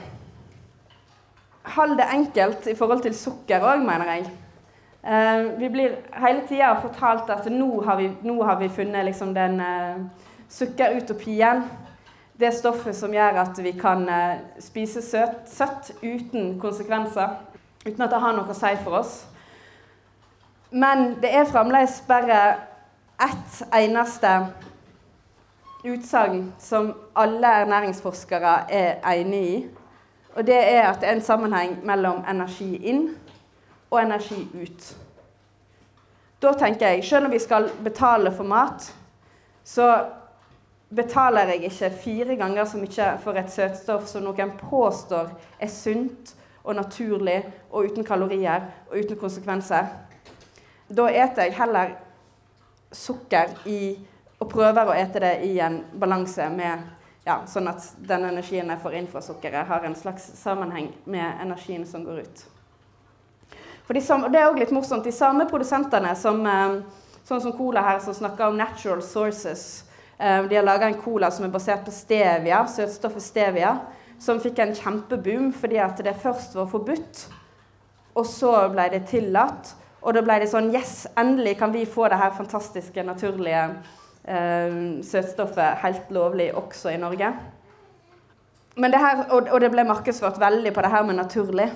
Hold 1.75 1.95
det 1.97 2.07
enkelt 2.11 2.67
i 2.67 2.75
forhold 2.75 3.05
til 3.05 3.15
sukker 3.15 3.63
òg, 3.63 3.85
mener 3.85 4.11
jeg. 4.11 4.25
Uh, 5.03 5.59
vi 5.59 5.67
blir 5.67 5.95
hele 6.15 6.45
tida 6.47 6.69
fortalt 6.79 7.27
at 7.31 7.47
nå 7.51 7.81
har 7.83 7.97
vi, 7.99 8.05
nå 8.23 8.37
har 8.47 8.55
vi 8.61 8.69
funnet 8.71 9.03
liksom 9.03 9.33
den 9.35 9.59
uh, 9.59 9.99
sukkerutopien. 10.47 11.63
Det 12.39 12.53
stoffet 12.55 12.95
som 12.95 13.11
gjør 13.11 13.41
at 13.41 13.59
vi 13.63 13.73
kan 13.79 14.07
uh, 14.07 14.39
spise 14.63 15.03
søt, 15.03 15.43
søtt 15.51 15.91
uten 16.03 16.55
konsekvenser. 16.59 17.35
Uten 17.83 18.03
at 18.03 18.15
det 18.15 18.21
har 18.23 18.35
noe 18.35 18.51
å 18.51 18.55
si 18.55 18.71
for 18.83 18.99
oss. 19.01 19.17
Men 20.71 21.17
det 21.21 21.33
er 21.35 21.51
fremdeles 21.51 21.99
bare 22.07 22.39
ett 23.23 23.63
eneste 23.71 24.47
utsagn 25.83 26.53
som 26.59 26.93
alle 27.15 27.47
ernæringsforskere 27.47 28.71
er 28.71 29.13
enig 29.13 29.43
i. 29.49 29.67
Og 30.35 30.47
det 30.47 30.57
er 30.57 30.87
at 30.87 31.01
det 31.01 31.09
er 31.09 31.15
en 31.15 31.21
sammenheng 31.21 31.77
mellom 31.85 32.23
energi 32.29 32.75
inn 32.89 33.09
og 33.91 34.01
energi 34.01 34.47
ut. 34.55 34.95
Da 36.41 36.53
tenker 36.59 36.87
jeg, 36.87 37.03
selv 37.03 37.25
om 37.25 37.31
vi 37.31 37.39
skal 37.39 37.69
betale 37.83 38.31
for 38.31 38.43
mat, 38.43 38.89
så 39.63 40.05
betaler 40.95 41.53
jeg 41.53 41.63
ikke 41.63 41.91
fire 42.03 42.35
ganger 42.35 42.65
så 42.65 42.77
mye 42.77 43.09
for 43.23 43.37
et 43.39 43.51
søtstoff 43.51 44.07
som 44.07 44.25
noen 44.25 44.51
påstår 44.59 45.29
er 45.59 45.71
sunt 45.71 46.33
og 46.63 46.75
naturlig 46.75 47.39
og 47.71 47.85
uten 47.85 48.03
kalorier 48.03 48.65
og 48.89 48.97
uten 48.97 49.19
konsekvenser. 49.19 49.87
Da 50.89 51.07
eter 51.07 51.47
jeg 51.47 51.57
heller 51.57 51.95
sukker 52.93 53.53
i, 53.69 53.95
og 54.39 54.49
prøver 54.51 54.89
å 54.89 54.95
ete 54.97 55.21
det 55.23 55.33
i 55.47 55.57
en 55.63 55.81
balanse 55.99 56.49
med 56.53 56.83
ja, 57.23 57.37
sånn 57.47 57.69
at 57.71 57.85
den 58.03 58.25
energien 58.27 58.67
jeg 58.67 58.81
får 58.83 58.97
inn 58.99 59.07
fra 59.07 59.21
sukkeret, 59.23 59.67
har 59.67 59.85
en 59.87 59.95
slags 59.95 60.25
sammenheng 60.39 60.89
med 61.05 61.39
energien 61.41 61.85
som 61.87 62.03
går 62.03 62.25
ut. 62.25 62.43
For 63.87 63.95
de 63.95 64.01
samme, 64.03 64.29
det 64.31 64.39
er 64.39 64.49
også 64.49 64.59
litt 64.59 64.75
morsomt. 64.75 65.07
De 65.07 65.11
samme 65.15 65.47
produsentene 65.47 66.13
som, 66.19 66.45
eh, 66.47 66.81
sånn 67.27 67.41
som 67.41 67.55
Cola 67.55 67.81
her, 67.81 67.99
som 67.99 68.13
snakker 68.13 68.47
om 68.47 68.57
'natural 68.57 69.01
sources', 69.01 69.83
eh, 70.19 70.47
de 70.47 70.55
har 70.55 70.63
laga 70.63 70.87
en 70.87 71.01
cola 71.01 71.31
som 71.31 71.45
er 71.45 71.49
basert 71.49 71.85
på 71.85 71.91
stevia, 71.91 72.65
søtstoffet 72.65 73.21
stevia, 73.21 73.79
som 74.19 74.39
fikk 74.39 74.59
en 74.59 74.75
kjempeboom 74.75 75.53
fordi 75.53 75.77
at 75.77 75.97
det 75.97 76.15
først 76.15 76.55
var 76.55 76.65
forbudt, 76.65 77.27
og 78.15 78.25
så 78.25 78.69
ble 78.71 78.89
det 78.89 79.07
tillatt. 79.07 79.75
Og 80.03 80.15
da 80.15 80.23
ble 80.23 80.39
det 80.43 80.49
sånn 80.51 80.71
Yes, 80.73 81.05
endelig 81.19 81.57
kan 81.61 81.71
vi 81.71 81.85
få 81.87 82.09
det 82.11 82.19
her 82.19 82.33
fantastiske, 82.35 83.05
naturlige 83.07 83.63
eh, 84.27 84.75
søtstoffet 85.03 85.79
helt 85.83 86.11
lovlig 86.11 86.49
også 86.59 86.91
i 86.91 86.99
Norge. 86.99 87.31
Det 88.75 88.99
her, 88.99 89.27
og, 89.29 89.47
og, 89.51 89.59
det 89.61 89.69
ble 89.71 89.85
markedsført 89.85 90.39
veldig 90.41 90.73
på 90.73 90.83
det 90.83 90.91
her 90.91 91.05
med 91.07 91.19
naturlig. 91.21 91.69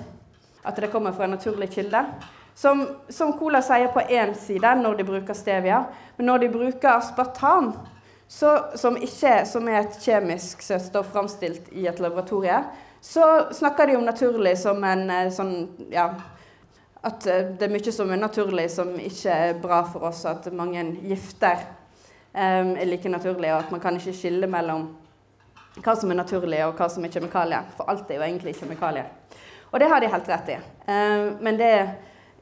At 0.67 0.79
det 0.81 0.91
kommer 0.91 1.13
fra 1.15 1.27
en 1.27 1.37
naturlig 1.37 1.69
kilde. 1.71 2.03
Som, 2.57 2.81
som 3.13 3.35
Cola 3.37 3.61
sier 3.61 3.91
på 3.93 4.01
én 4.01 4.33
side 4.35 4.71
når 4.81 4.97
de 4.97 5.05
bruker 5.07 5.37
stevia. 5.37 5.83
Men 6.17 6.31
når 6.31 6.43
de 6.43 6.49
bruker 6.55 6.89
aspartam, 6.97 7.75
så, 8.27 8.57
som, 8.75 8.97
ikke, 8.97 9.45
som 9.47 9.69
er 9.69 9.85
et 9.85 9.99
kjemisk 10.03 10.65
søtstoff 10.65 11.13
framstilt 11.13 11.69
i 11.71 11.85
et 11.87 12.01
laboratorie, 12.03 12.57
så 13.01 13.53
snakker 13.55 13.87
de 13.87 13.95
om 13.95 14.03
naturlig 14.03 14.57
som 14.59 14.81
en 14.83 15.05
eh, 15.13 15.29
sånn 15.31 15.53
ja, 15.93 16.09
at 17.05 17.27
eh, 17.27 17.51
det 17.57 17.67
er 17.67 17.73
mye 17.73 17.93
som 17.93 18.12
er 18.12 18.21
naturlig 18.21 18.69
som 18.73 18.93
ikke 18.99 19.33
er 19.33 19.60
bra 19.62 19.81
for 19.91 20.07
oss. 20.10 20.23
At 20.25 20.47
mange 20.53 20.83
gifter 21.05 21.62
um, 22.33 22.73
er 22.75 22.88
like 22.89 23.10
naturlig, 23.10 23.51
og 23.53 23.65
at 23.65 23.71
man 23.71 23.83
kan 23.83 23.99
ikke 23.99 24.15
skille 24.15 24.49
mellom 24.49 24.89
hva 25.77 25.93
som 25.93 26.10
er 26.10 26.17
naturlig 26.17 26.63
og 26.65 26.77
hva 26.79 26.89
som 26.89 27.05
er 27.05 27.13
kjemikalier. 27.13 27.67
For 27.77 27.89
alt 27.91 28.10
er 28.10 28.19
jo 28.19 28.27
egentlig 28.27 28.55
kjemikalier. 28.57 29.10
Og 29.71 29.79
det 29.79 29.89
har 29.91 30.01
de 30.01 30.12
helt 30.12 30.29
rett 30.31 30.53
i. 30.55 30.60
Um, 30.88 31.27
men 31.43 31.60
det 31.60 31.73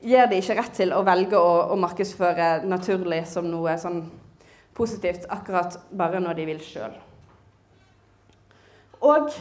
gir 0.06 0.30
de 0.30 0.39
ikke 0.39 0.60
rett 0.60 0.78
til 0.78 0.94
å 0.94 1.04
velge 1.06 1.39
å, 1.39 1.56
å 1.74 1.80
markedsføre 1.80 2.62
naturlig 2.70 3.26
som 3.30 3.48
noe 3.50 3.76
sånn 3.82 4.04
positivt 4.76 5.28
akkurat 5.32 5.78
bare 5.96 6.20
når 6.20 6.39
de 6.39 6.48
vil 6.52 6.63
sjøl. 6.63 6.96
Og 9.06 9.32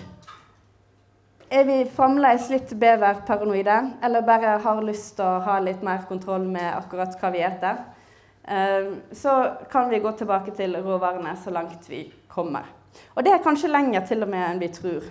er 1.48 1.64
vi 1.64 1.85
fremdeles 1.85 2.48
litt 2.50 2.72
beverparanoide, 2.80 3.76
eller 4.02 4.22
bare 4.26 4.59
har 4.62 4.83
lyst 4.85 5.16
til 5.18 5.26
å 5.26 5.42
ha 5.44 5.59
litt 5.62 5.83
mer 5.85 6.07
kontroll 6.09 6.46
med 6.48 6.70
akkurat 6.72 7.16
hva 7.20 7.30
vi 7.35 7.42
eter, 7.44 7.83
ehm, 8.48 8.94
så 9.12 9.35
kan 9.70 9.90
vi 9.90 10.00
gå 10.00 10.12
tilbake 10.12 10.54
til 10.57 10.76
råvarene 10.76 11.37
så 11.37 11.52
langt 11.52 11.88
vi 11.88 12.07
kommer. 12.28 12.64
Og 13.16 13.24
det 13.24 13.33
er 13.33 13.42
kanskje 13.44 13.72
lenger 13.72 14.07
til 14.07 14.22
og 14.22 14.30
med 14.30 14.48
enn 14.48 14.62
vi 14.62 14.68
tror. 14.68 15.04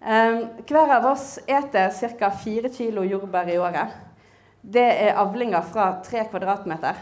Ehm, 0.00 0.44
hver 0.66 0.96
av 0.96 1.06
oss 1.12 1.38
eter 1.46 1.90
ca. 2.18 2.30
4 2.30 2.68
kg 2.68 3.04
jordbær 3.10 3.48
i 3.48 3.58
året. 3.58 3.94
Det 4.62 4.88
er 5.08 5.16
avlinger 5.16 5.62
fra 5.62 6.00
3 6.02 6.28
kvadratmeter. 6.30 6.94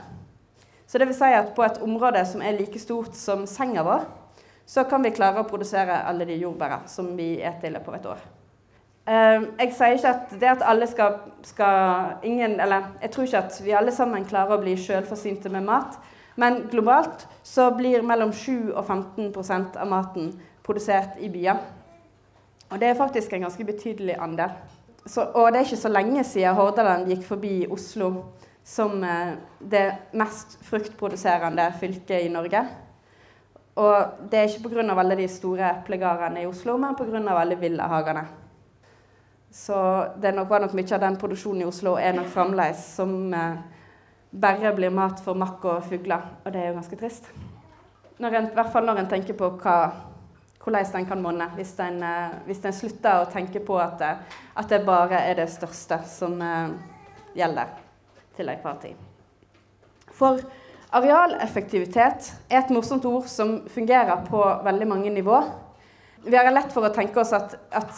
Så 0.87 0.99
det 0.99 1.09
vil 1.09 1.15
si 1.19 1.25
at 1.35 1.55
på 1.55 1.65
et 1.65 1.83
område 1.83 2.25
som 2.27 2.43
er 2.43 2.53
like 2.53 2.79
stort 2.79 3.15
som 3.15 3.47
senga 3.47 3.83
vår, 3.83 4.07
så 4.67 4.85
kan 4.85 5.03
vi 5.03 5.11
klare 5.11 5.43
å 5.43 5.49
produsere 5.49 6.03
alle 6.07 6.25
de 6.25 6.39
jordbærene 6.41 6.89
som 6.89 7.17
vi 7.17 7.37
eter 7.41 7.69
i 7.69 7.75
løpet 7.75 7.89
av 7.89 7.95
et 7.95 8.07
år. 8.07 8.36
Ehm, 9.07 9.53
jeg 9.61 9.71
sier 9.77 9.95
ikke 9.95 10.11
at 10.11 10.33
det 10.35 10.49
at 10.51 10.63
alle 10.67 10.87
skal, 10.91 11.21
skal 11.47 12.17
ingen, 12.27 12.61
Eller 12.61 12.91
jeg 13.03 13.11
tror 13.11 13.25
ikke 13.25 13.39
at 13.39 13.61
vi 13.65 13.71
alle 13.71 13.93
sammen 13.95 14.25
klarer 14.25 14.57
å 14.57 14.63
bli 14.63 14.75
selvforsynte 14.77 15.51
med 15.53 15.63
mat. 15.63 15.99
Men 16.37 16.67
globalt 16.71 17.27
så 17.43 17.71
blir 17.77 18.03
mellom 18.03 18.33
7 18.33 18.75
og 18.75 18.85
15% 18.85 19.77
av 19.81 19.89
maten 19.89 20.33
produsert 20.67 21.21
i 21.21 21.31
byer. 21.33 21.61
Og 22.71 22.81
det 22.81 22.89
er 22.89 22.99
faktisk 22.99 23.33
en 23.33 23.47
ganske 23.47 23.65
betydelig 23.65 24.17
andel. 24.21 24.51
Så, 25.07 25.23
og 25.23 25.53
det 25.53 25.61
er 25.61 25.69
ikke 25.69 25.85
så 25.85 25.93
lenge 25.93 26.25
siden 26.27 26.57
Hordaland 26.59 27.07
gikk 27.09 27.23
forbi 27.29 27.67
Oslo 27.71 28.11
som 28.67 29.05
eh, 29.05 29.37
det 29.61 29.85
mest 30.19 30.59
fruktproduserende 30.67 31.69
fylket 31.81 32.27
i 32.27 32.33
Norge. 32.33 32.65
Og 33.77 34.27
det 34.31 34.41
er 34.41 34.51
ikke 34.51 34.73
pga. 34.73 34.99
alle 34.99 35.17
de 35.17 35.29
store 35.29 35.71
plegarene 35.87 36.43
i 36.43 36.47
Oslo, 36.47 36.77
men 36.77 36.99
pga. 36.99 37.23
alle 37.39 37.61
villahagene. 37.61 38.27
Så 39.57 39.77
det 40.21 40.35
nok, 40.37 40.51
var 40.51 40.61
nok 40.61 40.75
mye 40.77 40.93
av 40.93 41.01
den 41.01 41.17
produksjonen 41.17 41.65
i 41.65 41.69
Oslo 41.69 41.95
er 41.97 42.13
nok 42.13 42.29
fremdeles 42.29 42.83
som 42.99 43.33
eh, 43.33 43.55
bare 44.37 44.75
blir 44.77 44.93
mat 44.93 45.23
for 45.25 45.39
makk 45.39 45.65
og 45.65 45.87
fugler. 45.89 46.27
Og 46.45 46.53
det 46.53 46.61
er 46.61 46.69
jo 46.69 46.77
ganske 46.77 46.99
trist. 47.01 47.31
Når 48.21 48.37
en, 48.37 48.51
I 48.51 48.59
hvert 48.59 48.75
fall 48.75 48.85
når 48.85 49.01
en 49.01 49.09
tenker 49.09 49.37
på 49.39 49.49
hva 49.63 49.79
hvordan 50.67 50.87
den 50.93 51.07
kan 51.07 51.23
monne, 51.23 51.47
hvis 51.55 51.79
eh, 51.79 52.31
hvis 52.45 52.65
en 52.65 52.75
slutter 52.75 53.23
å 53.23 53.31
tenke 53.31 53.61
på 53.63 53.79
at, 53.79 54.01
eh, 54.03 54.39
at, 54.57 54.69
det 54.69 54.85
bare 54.85 55.21
er 55.23 55.39
det 55.39 55.49
største 55.51 56.01
som 56.11 56.41
eh, 56.43 56.73
gjelder 57.39 57.71
til 58.37 58.51
enhver 58.51 58.81
tid. 58.83 58.97
For 60.11 60.43
arealeffektivitet 60.91 62.33
er 62.51 62.59
et 62.59 62.75
morsomt 62.75 63.07
ord 63.07 63.29
som 63.31 63.61
fungerer 63.69 64.27
på 64.27 64.43
veldig 64.65 64.89
mange 64.91 65.11
nivå. 65.15 65.39
Vi 66.27 66.37
har 66.37 66.51
lett 66.51 66.75
for 66.75 66.89
å 66.89 66.93
tenke 66.93 67.23
oss 67.23 67.33
at, 67.37 67.55
at 67.71 67.95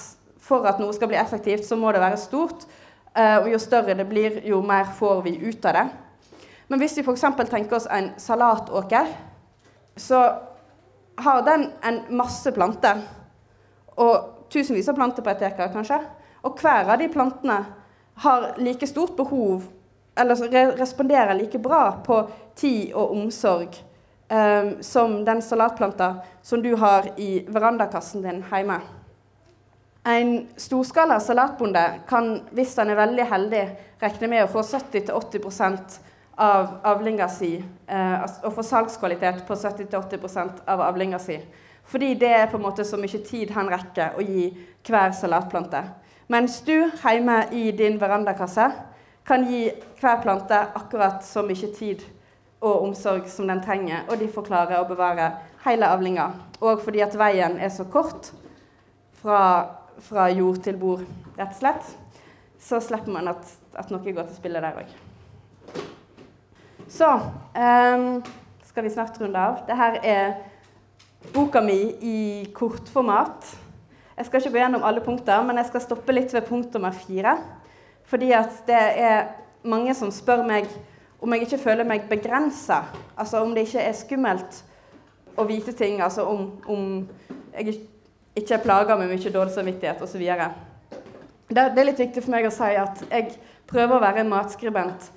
for 0.49 0.67
at 0.69 0.81
noe 0.81 0.95
skal 0.97 1.11
bli 1.11 1.19
effektivt, 1.21 1.67
så 1.69 1.77
må 1.77 1.93
det 1.93 2.03
være 2.03 2.21
stort. 2.21 2.67
Uh, 3.13 3.43
og 3.43 3.49
jo 3.53 3.61
større 3.61 3.97
det 3.99 4.07
blir, 4.09 4.41
jo 4.47 4.61
mer 4.65 4.89
får 4.99 5.23
vi 5.27 5.37
ut 5.45 5.65
av 5.69 5.77
det. 5.77 5.87
Men 6.69 6.83
hvis 6.83 6.99
vi 6.99 7.05
f.eks. 7.05 7.25
tenker 7.49 7.77
oss 7.77 7.89
en 7.91 8.13
salatåker, 8.21 9.13
så 9.97 10.21
har 11.19 11.43
den 11.43 11.71
en 11.83 12.03
masse 12.17 12.53
planter. 12.53 13.01
Og 13.97 14.47
tusenvis 14.53 14.89
av 14.89 14.99
planter 14.99 15.25
på 15.25 15.33
et 15.33 15.43
dekar, 15.43 15.73
kanskje. 15.73 15.99
Og 16.47 16.61
hver 16.61 16.93
av 16.93 17.01
de 17.01 17.09
plantene 17.13 17.59
har 18.23 18.53
like 18.59 18.87
stort 18.87 19.17
behov, 19.17 19.67
eller 20.19 20.75
responderer 20.79 21.35
like 21.39 21.59
bra 21.63 21.83
på 22.05 22.23
tid 22.59 22.93
og 22.95 23.13
omsorg 23.15 23.77
um, 24.29 24.73
som 24.83 25.25
den 25.25 25.43
salatplanta 25.43 26.17
som 26.43 26.63
du 26.63 26.75
har 26.77 27.07
i 27.17 27.45
verandakassen 27.49 28.23
din 28.23 28.43
hjemme. 28.51 28.81
En 30.09 30.49
storskala 30.57 31.21
salatbonde 31.21 31.83
kan, 32.09 32.39
hvis 32.57 32.77
han 32.81 32.89
er 32.89 32.97
veldig 32.97 33.25
heldig, 33.29 33.65
regne 34.01 34.31
med 34.33 34.45
å 34.47 34.49
få 34.49 34.63
70-80 34.65 35.99
av 36.39 36.79
avlinga 36.87 37.27
si, 37.29 37.57
eh, 37.61 38.27
og 38.47 38.55
få 38.57 38.65
salgskvalitet 38.65 39.43
på 39.45 39.57
70-80 39.59 40.63
av 40.65 40.81
avlinga 40.87 41.19
si. 41.21 41.37
Fordi 41.85 42.15
det 42.15 42.31
er 42.33 42.49
på 42.49 42.57
en 42.57 42.65
måte 42.65 42.87
så 42.89 42.97
mye 42.97 43.21
tid 43.27 43.53
han 43.53 43.69
rekker 43.69 44.17
å 44.17 44.25
gi 44.25 44.49
hver 44.89 45.13
salatplante. 45.13 45.83
Mens 46.29 46.61
du 46.65 46.91
hjemme 47.03 47.43
i 47.53 47.71
din 47.73 47.99
verandakasse 48.01 48.71
kan 49.29 49.45
gi 49.45 49.67
hver 50.01 50.23
plante 50.23 50.57
akkurat 50.77 51.25
så 51.25 51.43
mye 51.45 51.73
tid 51.77 52.05
og 52.61 52.85
omsorg 52.89 53.29
som 53.29 53.49
den 53.49 53.61
trenger, 53.61 54.07
og 54.09 54.19
de 54.19 54.29
får 54.33 54.47
klare 54.49 54.81
å 54.81 54.89
bevare 54.89 55.35
hele 55.67 55.89
avlinga. 55.89 56.31
Og 56.61 56.81
fordi 56.81 57.05
at 57.05 57.17
veien 57.17 57.59
er 57.61 57.69
så 57.69 57.85
kort 57.85 58.33
fra, 59.23 59.78
fra 60.03 60.29
jord 60.31 60.63
til 60.65 60.79
bord, 60.79 61.05
rett 61.39 61.53
og 61.53 61.59
slett, 61.59 61.93
så 62.63 62.81
slipper 62.83 63.13
man 63.15 63.31
at, 63.31 63.55
at 63.79 63.91
noe 63.93 64.03
går 64.03 64.29
til 64.29 64.39
spille 64.39 64.63
der 64.63 64.83
òg. 64.83 64.93
Så 66.89 67.09
um, 67.13 68.23
skal 68.65 68.85
vi 68.85 68.93
snart 68.95 69.19
runde 69.21 69.39
av. 69.39 69.63
Dette 69.69 70.01
er 70.09 70.37
boka 71.35 71.61
mi 71.61 71.81
i 72.01 72.19
kortformat. 72.55 73.47
Jeg 74.17 74.27
skal 74.27 74.41
ikke 74.41 74.55
gå 74.55 74.63
gjennom 74.63 74.87
alle 74.87 75.03
punkter, 75.05 75.43
men 75.47 75.61
jeg 75.61 75.69
skal 75.69 75.85
stoppe 75.85 76.15
litt 76.15 76.33
ved 76.35 76.47
punkt 76.49 76.75
nummer 76.75 76.95
fire. 76.95 77.37
Fordi 78.09 78.33
at 78.33 78.63
det 78.67 78.81
er 79.05 79.29
mange 79.69 79.95
som 79.95 80.11
spør 80.15 80.43
meg 80.47 80.71
om 81.21 81.35
jeg 81.35 81.47
ikke 81.47 81.61
føler 81.61 81.87
meg 81.87 82.09
begrensa. 82.11 82.85
Altså 83.19 83.43
om 83.43 83.53
det 83.55 83.67
ikke 83.67 83.85
er 83.85 83.97
skummelt 83.99 84.63
å 85.39 85.45
vite 85.47 85.75
ting. 85.77 86.01
Altså 86.03 86.25
om, 86.27 86.49
om 86.67 86.83
jeg 87.53 87.67
ikke 87.67 87.98
er 88.43 88.65
plaga 88.65 88.97
med 88.99 89.11
mye 89.11 89.33
dårlig 89.35 89.55
samvittighet 89.55 90.03
osv. 90.05 90.25
Det, 91.49 91.63
det 91.75 91.81
er 91.81 91.89
litt 91.89 92.03
viktig 92.03 92.25
for 92.25 92.35
meg 92.35 92.49
å 92.49 92.53
si 92.53 92.75
at 92.77 93.05
jeg 93.09 93.39
prøver 93.69 93.97
å 93.97 94.03
være 94.05 94.25
en 94.25 94.33
matskribent 94.33 95.09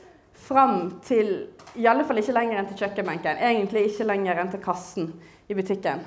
fram 0.41 1.01
til 1.05 1.33
I 1.77 1.85
alle 1.87 2.03
fall 2.07 2.19
ikke 2.19 2.35
lenger 2.35 2.59
enn 2.59 2.69
til 2.71 2.81
kjøkkenbenken. 2.81 3.39
Egentlig 3.39 3.85
ikke 3.89 4.07
lenger 4.07 4.41
enn 4.41 4.49
til 4.51 4.63
kassen 4.63 5.11
i 5.47 5.55
butikken. 5.55 6.01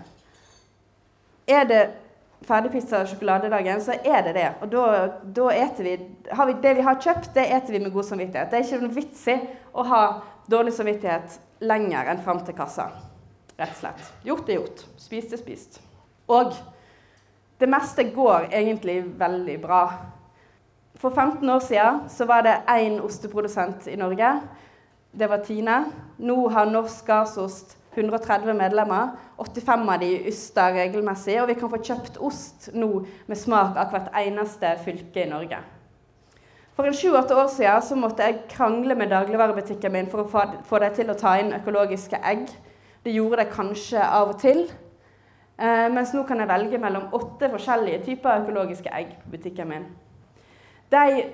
Er 1.48 1.68
det 1.68 1.82
ferdigpizza 2.44 3.00
og 3.00 3.08
sjokoladedagen, 3.08 3.80
så 3.80 3.96
er 3.96 4.26
det 4.26 4.34
det. 4.36 4.48
Og 4.60 4.68
da, 4.72 4.84
da 5.36 5.48
eter 5.54 5.86
vi, 5.86 5.94
vi 6.28 6.56
Det 6.62 6.74
vi 6.76 6.84
har 6.84 7.00
kjøpt, 7.00 7.32
det 7.34 7.46
eter 7.56 7.72
vi 7.72 7.80
med 7.80 7.92
god 7.92 8.04
samvittighet. 8.10 8.50
Det 8.50 8.58
er 8.58 8.66
ikke 8.66 8.82
noe 8.84 8.98
vits 8.98 9.24
i 9.32 9.38
å 9.72 9.86
ha 9.88 10.02
dårlig 10.50 10.74
samvittighet 10.76 11.38
lenger 11.64 12.12
enn 12.12 12.22
fram 12.24 12.44
til 12.44 12.56
kassa. 12.56 12.90
Rett 13.56 13.70
og 13.70 13.80
slett. 13.80 14.06
Gjort 14.26 14.48
er 14.48 14.58
gjort. 14.58 14.84
Spist 15.00 15.32
er 15.32 15.40
spist. 15.40 15.80
Og 16.28 16.52
det 17.64 17.70
meste 17.72 18.04
går 18.12 18.50
egentlig 18.52 18.98
veldig 19.18 19.54
bra. 19.62 19.84
For 21.00 21.10
15 21.10 21.50
år 21.50 21.62
siden 21.64 22.02
så 22.12 22.26
var 22.28 22.42
det 22.44 22.58
én 22.68 22.98
osteprodusent 23.00 23.86
i 23.88 23.96
Norge. 23.96 24.34
Det 25.18 25.30
var 25.30 25.40
Tine. 25.46 25.78
Nå 26.18 26.48
har 26.48 26.68
Norsk 26.68 27.06
Gardsost 27.06 27.78
130 27.94 28.52
medlemmer. 28.54 29.16
85 29.38 29.88
av 29.88 30.00
de 30.00 30.10
yster 30.28 30.76
regelmessig. 30.76 31.38
Og 31.40 31.48
vi 31.48 31.56
kan 31.56 31.72
få 31.72 31.80
kjøpt 31.80 32.20
ost 32.20 32.68
nå 32.74 32.90
med 33.26 33.40
smak 33.40 33.80
av 33.80 33.94
hvert 33.94 34.12
eneste 34.26 34.76
fylke 34.84 35.24
i 35.24 35.30
Norge. 35.30 35.62
For 36.76 36.84
en 36.84 37.00
sju-åtte 37.00 37.36
år 37.38 37.48
siden 37.48 37.82
så 37.88 37.96
måtte 37.96 38.28
jeg 38.28 38.44
krangle 38.50 38.94
med 38.98 39.14
dagligvarebutikken 39.14 39.92
min 39.94 40.12
for 40.12 40.26
å 40.26 40.46
få 40.68 40.84
dem 40.84 40.96
til 40.96 41.10
å 41.10 41.16
ta 41.16 41.38
inn 41.40 41.54
økologiske 41.56 42.20
egg. 42.20 42.48
Det 43.04 43.16
gjorde 43.16 43.40
det 43.40 43.52
kanskje 43.56 44.04
av 44.04 44.34
og 44.34 44.40
til. 44.42 44.66
Eh, 45.58 45.88
mens 45.94 46.10
nå 46.14 46.24
kan 46.26 46.40
jeg 46.42 46.50
velge 46.50 46.78
mellom 46.82 47.12
åtte 47.14 47.48
forskjellige 47.52 48.02
typer 48.08 48.42
økologiske 48.42 48.90
egg 48.90 49.12
på 49.22 49.36
butikken 49.36 49.70
min. 49.70 49.84
De 50.90 51.30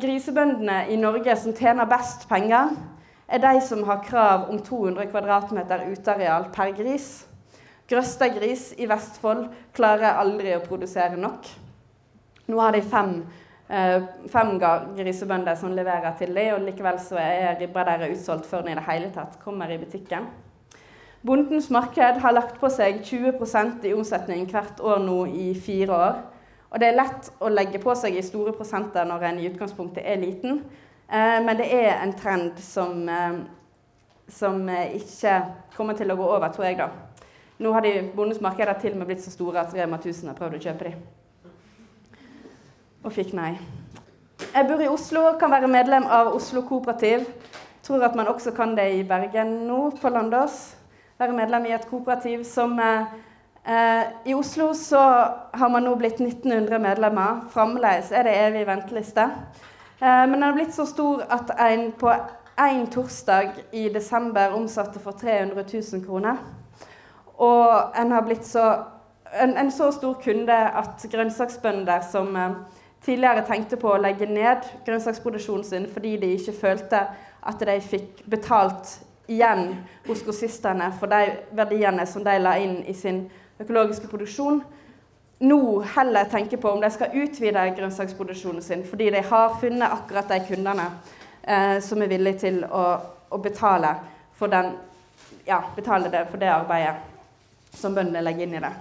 grisebøndene 0.00 0.84
i 0.88 0.96
Norge 0.96 1.34
som 1.36 1.54
tjener 1.56 1.90
best 1.90 2.28
penger, 2.28 2.70
er 3.30 3.38
de 3.38 3.60
som 3.62 3.82
har 3.86 4.02
krav 4.02 4.48
om 4.50 4.58
200 4.58 5.06
kvm 5.10 5.92
uteareal 5.92 6.48
per 6.54 6.72
gris. 6.74 7.26
Grøstad 7.90 8.38
i 8.78 8.86
Vestfold 8.86 9.48
klarer 9.74 10.18
aldri 10.18 10.54
å 10.54 10.62
produsere 10.62 11.16
nok. 11.18 11.46
Nå 12.46 12.60
har 12.60 12.72
de 12.72 12.82
fem, 12.82 13.26
eh, 13.68 14.02
fem 14.28 14.58
grisebønder 14.96 15.54
som 15.56 15.74
leverer 15.74 16.16
til 16.18 16.34
dem, 16.34 16.54
og 16.54 16.60
likevel 16.60 16.98
så 16.98 17.18
er 17.18 17.58
ribba 17.60 17.84
deres 17.84 18.18
utsolgt 18.18 18.46
før 18.46 18.62
den 18.62 18.72
i 18.72 18.74
det 18.74 18.86
hele 18.90 19.10
tatt 19.10 19.38
kommer 19.42 19.70
i 19.70 19.78
butikken. 19.78 20.26
Bondens 21.22 21.70
marked 21.70 22.20
har 22.22 22.32
lagt 22.32 22.56
på 22.60 22.68
seg 22.72 23.02
20% 23.04 23.84
i 23.84 23.92
omsetning 23.92 24.46
hvert 24.48 24.78
år 24.80 25.02
nå 25.04 25.26
i 25.28 25.50
fire 25.52 25.92
år. 25.92 26.20
Og 26.70 26.80
det 26.80 26.88
er 26.88 26.96
lett 26.96 27.28
å 27.42 27.50
legge 27.52 27.80
på 27.82 27.92
seg 27.98 28.16
i 28.16 28.24
store 28.24 28.54
prosenter 28.56 29.04
når 29.04 29.26
en 29.28 29.40
i 29.42 29.48
utgangspunktet 29.50 30.06
er 30.06 30.22
liten. 30.22 30.62
Eh, 31.10 31.36
men 31.44 31.58
det 31.58 31.66
er 31.76 31.98
en 31.98 32.14
trend 32.16 32.56
som, 32.64 33.02
eh, 33.08 33.36
som 34.32 34.64
eh, 34.68 34.96
ikke 34.96 35.36
kommer 35.76 35.98
til 35.98 36.10
å 36.10 36.16
gå 36.16 36.30
over, 36.38 36.48
tror 36.54 36.70
jeg. 36.70 36.78
da. 36.78 36.88
Nå 37.60 37.74
har 37.76 37.84
de 37.84 37.94
Bondens 38.16 38.40
markeder 38.40 38.80
til 38.80 38.94
og 38.94 39.02
med 39.02 39.12
blitt 39.12 39.24
så 39.24 39.34
store 39.34 39.60
at 39.60 39.74
Rema 39.76 39.98
1000 40.00 40.32
har 40.32 40.38
prøvd 40.38 40.56
å 40.56 40.64
kjøpe 40.64 40.88
dem. 40.88 41.50
Og 43.04 43.12
fikk 43.12 43.34
nei. 43.36 43.58
Jeg 44.54 44.68
bor 44.68 44.80
i 44.80 44.88
Oslo, 44.88 45.34
kan 45.40 45.52
være 45.52 45.68
medlem 45.68 46.08
av 46.08 46.32
Oslo 46.32 46.62
Kooperativ. 46.64 47.28
Tror 47.84 48.08
at 48.08 48.16
man 48.16 48.28
også 48.32 48.54
kan 48.56 48.72
det 48.76 48.88
i 48.94 49.04
Bergen 49.04 49.66
nå, 49.68 49.90
på 50.00 50.08
Landås. 50.08 50.79
Være 51.20 51.32
medlem 51.36 51.66
i 51.68 51.72
et 51.76 51.82
kooperativ 51.84 52.44
som 52.48 52.78
eh, 52.80 54.04
I 54.24 54.32
Oslo 54.34 54.70
så 54.72 55.00
har 55.52 55.68
man 55.68 55.84
nå 55.84 55.90
blitt 56.00 56.16
1900 56.16 56.78
medlemmer. 56.80 57.42
Fremdeles 57.52 58.08
er 58.16 58.24
det 58.24 58.38
evig 58.40 58.62
venteliste. 58.64 59.26
Eh, 60.00 60.22
men 60.30 60.38
den 60.38 60.46
har 60.46 60.54
blitt 60.56 60.72
så 60.72 60.86
stor 60.88 61.26
at 61.28 61.52
en 61.60 61.90
på 61.92 62.14
én 62.56 62.86
torsdag 62.88 63.52
i 63.72 63.88
desember 63.92 64.56
omsatte 64.56 65.00
for 65.00 65.12
300 65.12 65.64
000 65.92 66.06
kroner. 66.06 66.40
Og 67.36 68.00
en 68.00 68.16
har 68.16 68.24
blitt 68.24 68.48
så, 68.48 68.64
en, 69.42 69.56
en 69.58 69.70
så 69.70 69.90
stor 69.92 70.16
kunde 70.24 70.56
at 70.56 71.04
grønnsaksbønder 71.12 72.00
som 72.08 72.32
eh, 72.36 72.56
tidligere 73.04 73.44
tenkte 73.44 73.76
på 73.76 73.92
å 73.92 74.00
legge 74.00 74.24
ned 74.24 74.64
grønnsaksproduksjonen 74.88 75.68
sin 75.68 75.86
fordi 75.92 76.16
de 76.16 76.32
ikke 76.38 76.56
følte 76.64 77.04
at 77.44 77.68
de 77.68 77.76
fikk 77.80 78.24
betalt 78.24 79.02
igjen 79.30 79.76
hos 80.06 80.24
grossistene 80.26 80.90
for 80.98 81.10
de 81.10 81.38
verdiene 81.56 82.06
som 82.06 82.24
de 82.26 82.34
la 82.40 82.56
inn 82.58 82.80
i 82.90 82.94
sin 82.96 83.24
økologiske 83.60 84.08
produksjon, 84.10 84.60
nå 85.40 85.60
heller 85.94 86.28
tenke 86.28 86.58
på 86.60 86.68
om 86.68 86.82
de 86.82 86.90
skal 86.92 87.14
utvide 87.16 87.62
grønnsaksproduksjonen 87.76 88.62
sin, 88.64 88.84
fordi 88.84 89.10
de 89.14 89.22
har 89.24 89.56
funnet 89.60 89.88
akkurat 89.88 90.28
de 90.28 90.40
kundene 90.48 90.88
eh, 91.42 91.78
som 91.84 92.02
er 92.02 92.10
villige 92.10 92.42
til 92.42 92.58
å, 92.64 92.84
å 93.30 93.38
betale, 93.40 93.94
for 94.36 94.52
den, 94.52 94.74
ja, 95.46 95.62
betale 95.76 96.10
det 96.12 96.26
for 96.28 96.40
det 96.40 96.50
arbeidet 96.52 96.98
som 97.76 97.94
bøndene 97.94 98.24
legger 98.24 98.48
inn 98.48 98.58
i 98.58 98.64
det. 98.64 98.72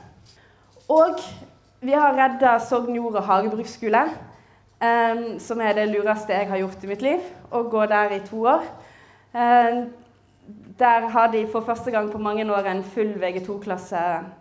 Og 0.89 1.21
vi 1.85 1.93
har 1.95 2.17
redda 2.17 2.57
Sogn 2.63 2.97
jord- 2.97 3.21
og 3.21 3.27
hagebruksskole, 3.29 4.03
eh, 4.81 5.23
som 5.39 5.61
er 5.61 5.77
det 5.77 5.89
lureste 5.93 6.33
jeg 6.33 6.49
har 6.49 6.63
gjort 6.63 6.83
i 6.83 6.91
mitt 6.91 7.05
liv. 7.05 7.31
Å 7.51 7.63
gå 7.69 7.85
der 7.87 8.17
i 8.17 8.21
to 8.25 8.43
år. 8.49 8.65
Eh, 9.31 9.83
der 10.79 11.07
har 11.11 11.27
de 11.31 11.47
for 11.51 11.61
første 11.61 11.91
gang 11.91 12.11
på 12.11 12.17
mange 12.17 12.45
år 12.53 12.67
en 12.71 12.83
full 12.83 13.13
VG2-klasse. 13.19 13.97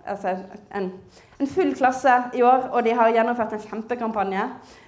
Altså 0.07 0.37
en, 0.75 0.93
en, 1.41 1.47
full 1.47 1.75
klasse 1.75 2.15
i 2.35 2.43
år, 2.43 2.69
og 2.73 2.85
de 2.85 2.95
har 2.95 3.11
gjennomført 3.11 3.53
en 3.53 3.65
kjempekampanje 3.65 4.45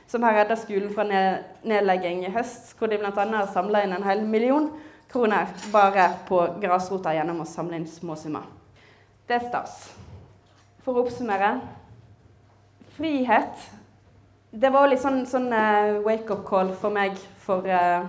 som 0.06 0.22
har 0.22 0.34
redda 0.38 0.56
skolen 0.58 0.94
fra 0.94 1.06
nedlegging 1.62 2.24
i 2.26 2.30
høst, 2.34 2.74
hvor 2.78 2.90
de 2.90 2.98
bl.a. 2.98 3.10
har 3.14 3.50
samla 3.52 3.82
inn 3.84 3.94
en 3.94 4.06
hel 4.06 4.22
million 4.26 4.70
kroner 5.10 5.50
bare 5.72 6.08
på 6.28 6.38
grasrota 6.62 7.14
gjennom 7.14 7.42
å 7.42 7.48
samle 7.48 7.78
inn 7.78 7.86
småsummer. 7.86 8.46
Det 9.26 9.38
er 9.38 9.46
stas. 9.48 9.76
For 10.84 10.96
å 10.96 11.04
oppsummere 11.04 11.58
frihet 12.96 13.68
Det 14.50 14.70
var 14.74 14.88
litt 14.90 14.98
sånn, 14.98 15.20
sånn 15.30 15.52
uh, 15.54 16.00
wake-up 16.02 16.40
call 16.48 16.72
for 16.74 16.90
meg 16.90 17.14
for 17.38 17.62
uh, 17.70 18.08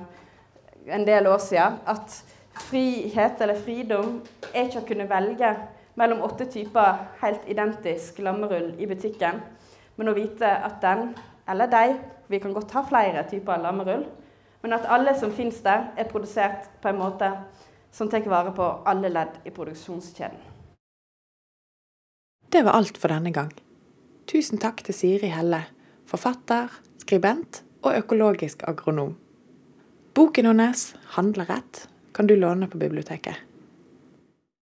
en 0.90 1.04
del 1.06 1.28
år 1.30 1.38
siden. 1.38 1.76
At 1.86 2.16
frihet 2.54 3.42
eller 3.42 3.60
fridom 3.60 4.20
er 4.54 4.68
ikke 4.68 4.82
å 4.82 4.88
kunne 4.88 5.10
velge 5.10 5.52
mellom 6.00 6.24
åtte 6.26 6.48
typer 6.52 7.06
helt 7.22 7.48
identisk 7.52 8.20
lammerull 8.24 8.74
i 8.80 8.88
butikken, 8.90 9.42
men 9.98 10.10
å 10.12 10.16
vite 10.16 10.48
at 10.48 10.80
den, 10.84 11.12
eller 11.50 11.72
de, 11.72 11.96
vi 12.32 12.40
kan 12.40 12.54
godt 12.56 12.72
ha 12.76 12.84
flere 12.88 13.26
typer 13.30 13.62
lammerull, 13.62 14.06
men 14.62 14.76
at 14.78 14.88
alle 14.88 15.14
som 15.20 15.34
finnes 15.34 15.60
der, 15.66 15.90
er 15.98 16.10
produsert 16.10 16.70
på 16.82 16.92
en 16.92 17.02
måte 17.02 17.32
som 17.92 18.10
tar 18.10 18.24
vare 18.30 18.54
på 18.56 18.68
alle 18.88 19.10
ledd 19.12 19.42
i 19.46 19.52
produksjonskjeden. 19.52 20.40
Det 22.52 22.66
var 22.68 22.76
alt 22.76 22.98
for 23.00 23.12
denne 23.12 23.32
gang. 23.32 23.52
Tusen 24.28 24.60
takk 24.60 24.84
til 24.84 24.96
Siri 24.96 25.32
Helle, 25.32 25.64
forfatter, 26.08 26.72
skribent 27.00 27.64
og 27.82 27.96
økologisk 27.98 28.64
agronom. 28.68 29.16
Boken 30.16 30.46
hennes, 30.46 30.92
handler 31.16 31.48
rett', 31.48 31.88
kan 32.12 32.28
du 32.28 32.36
låne 32.36 32.68
på 32.68 32.78
biblioteket. 32.78 33.36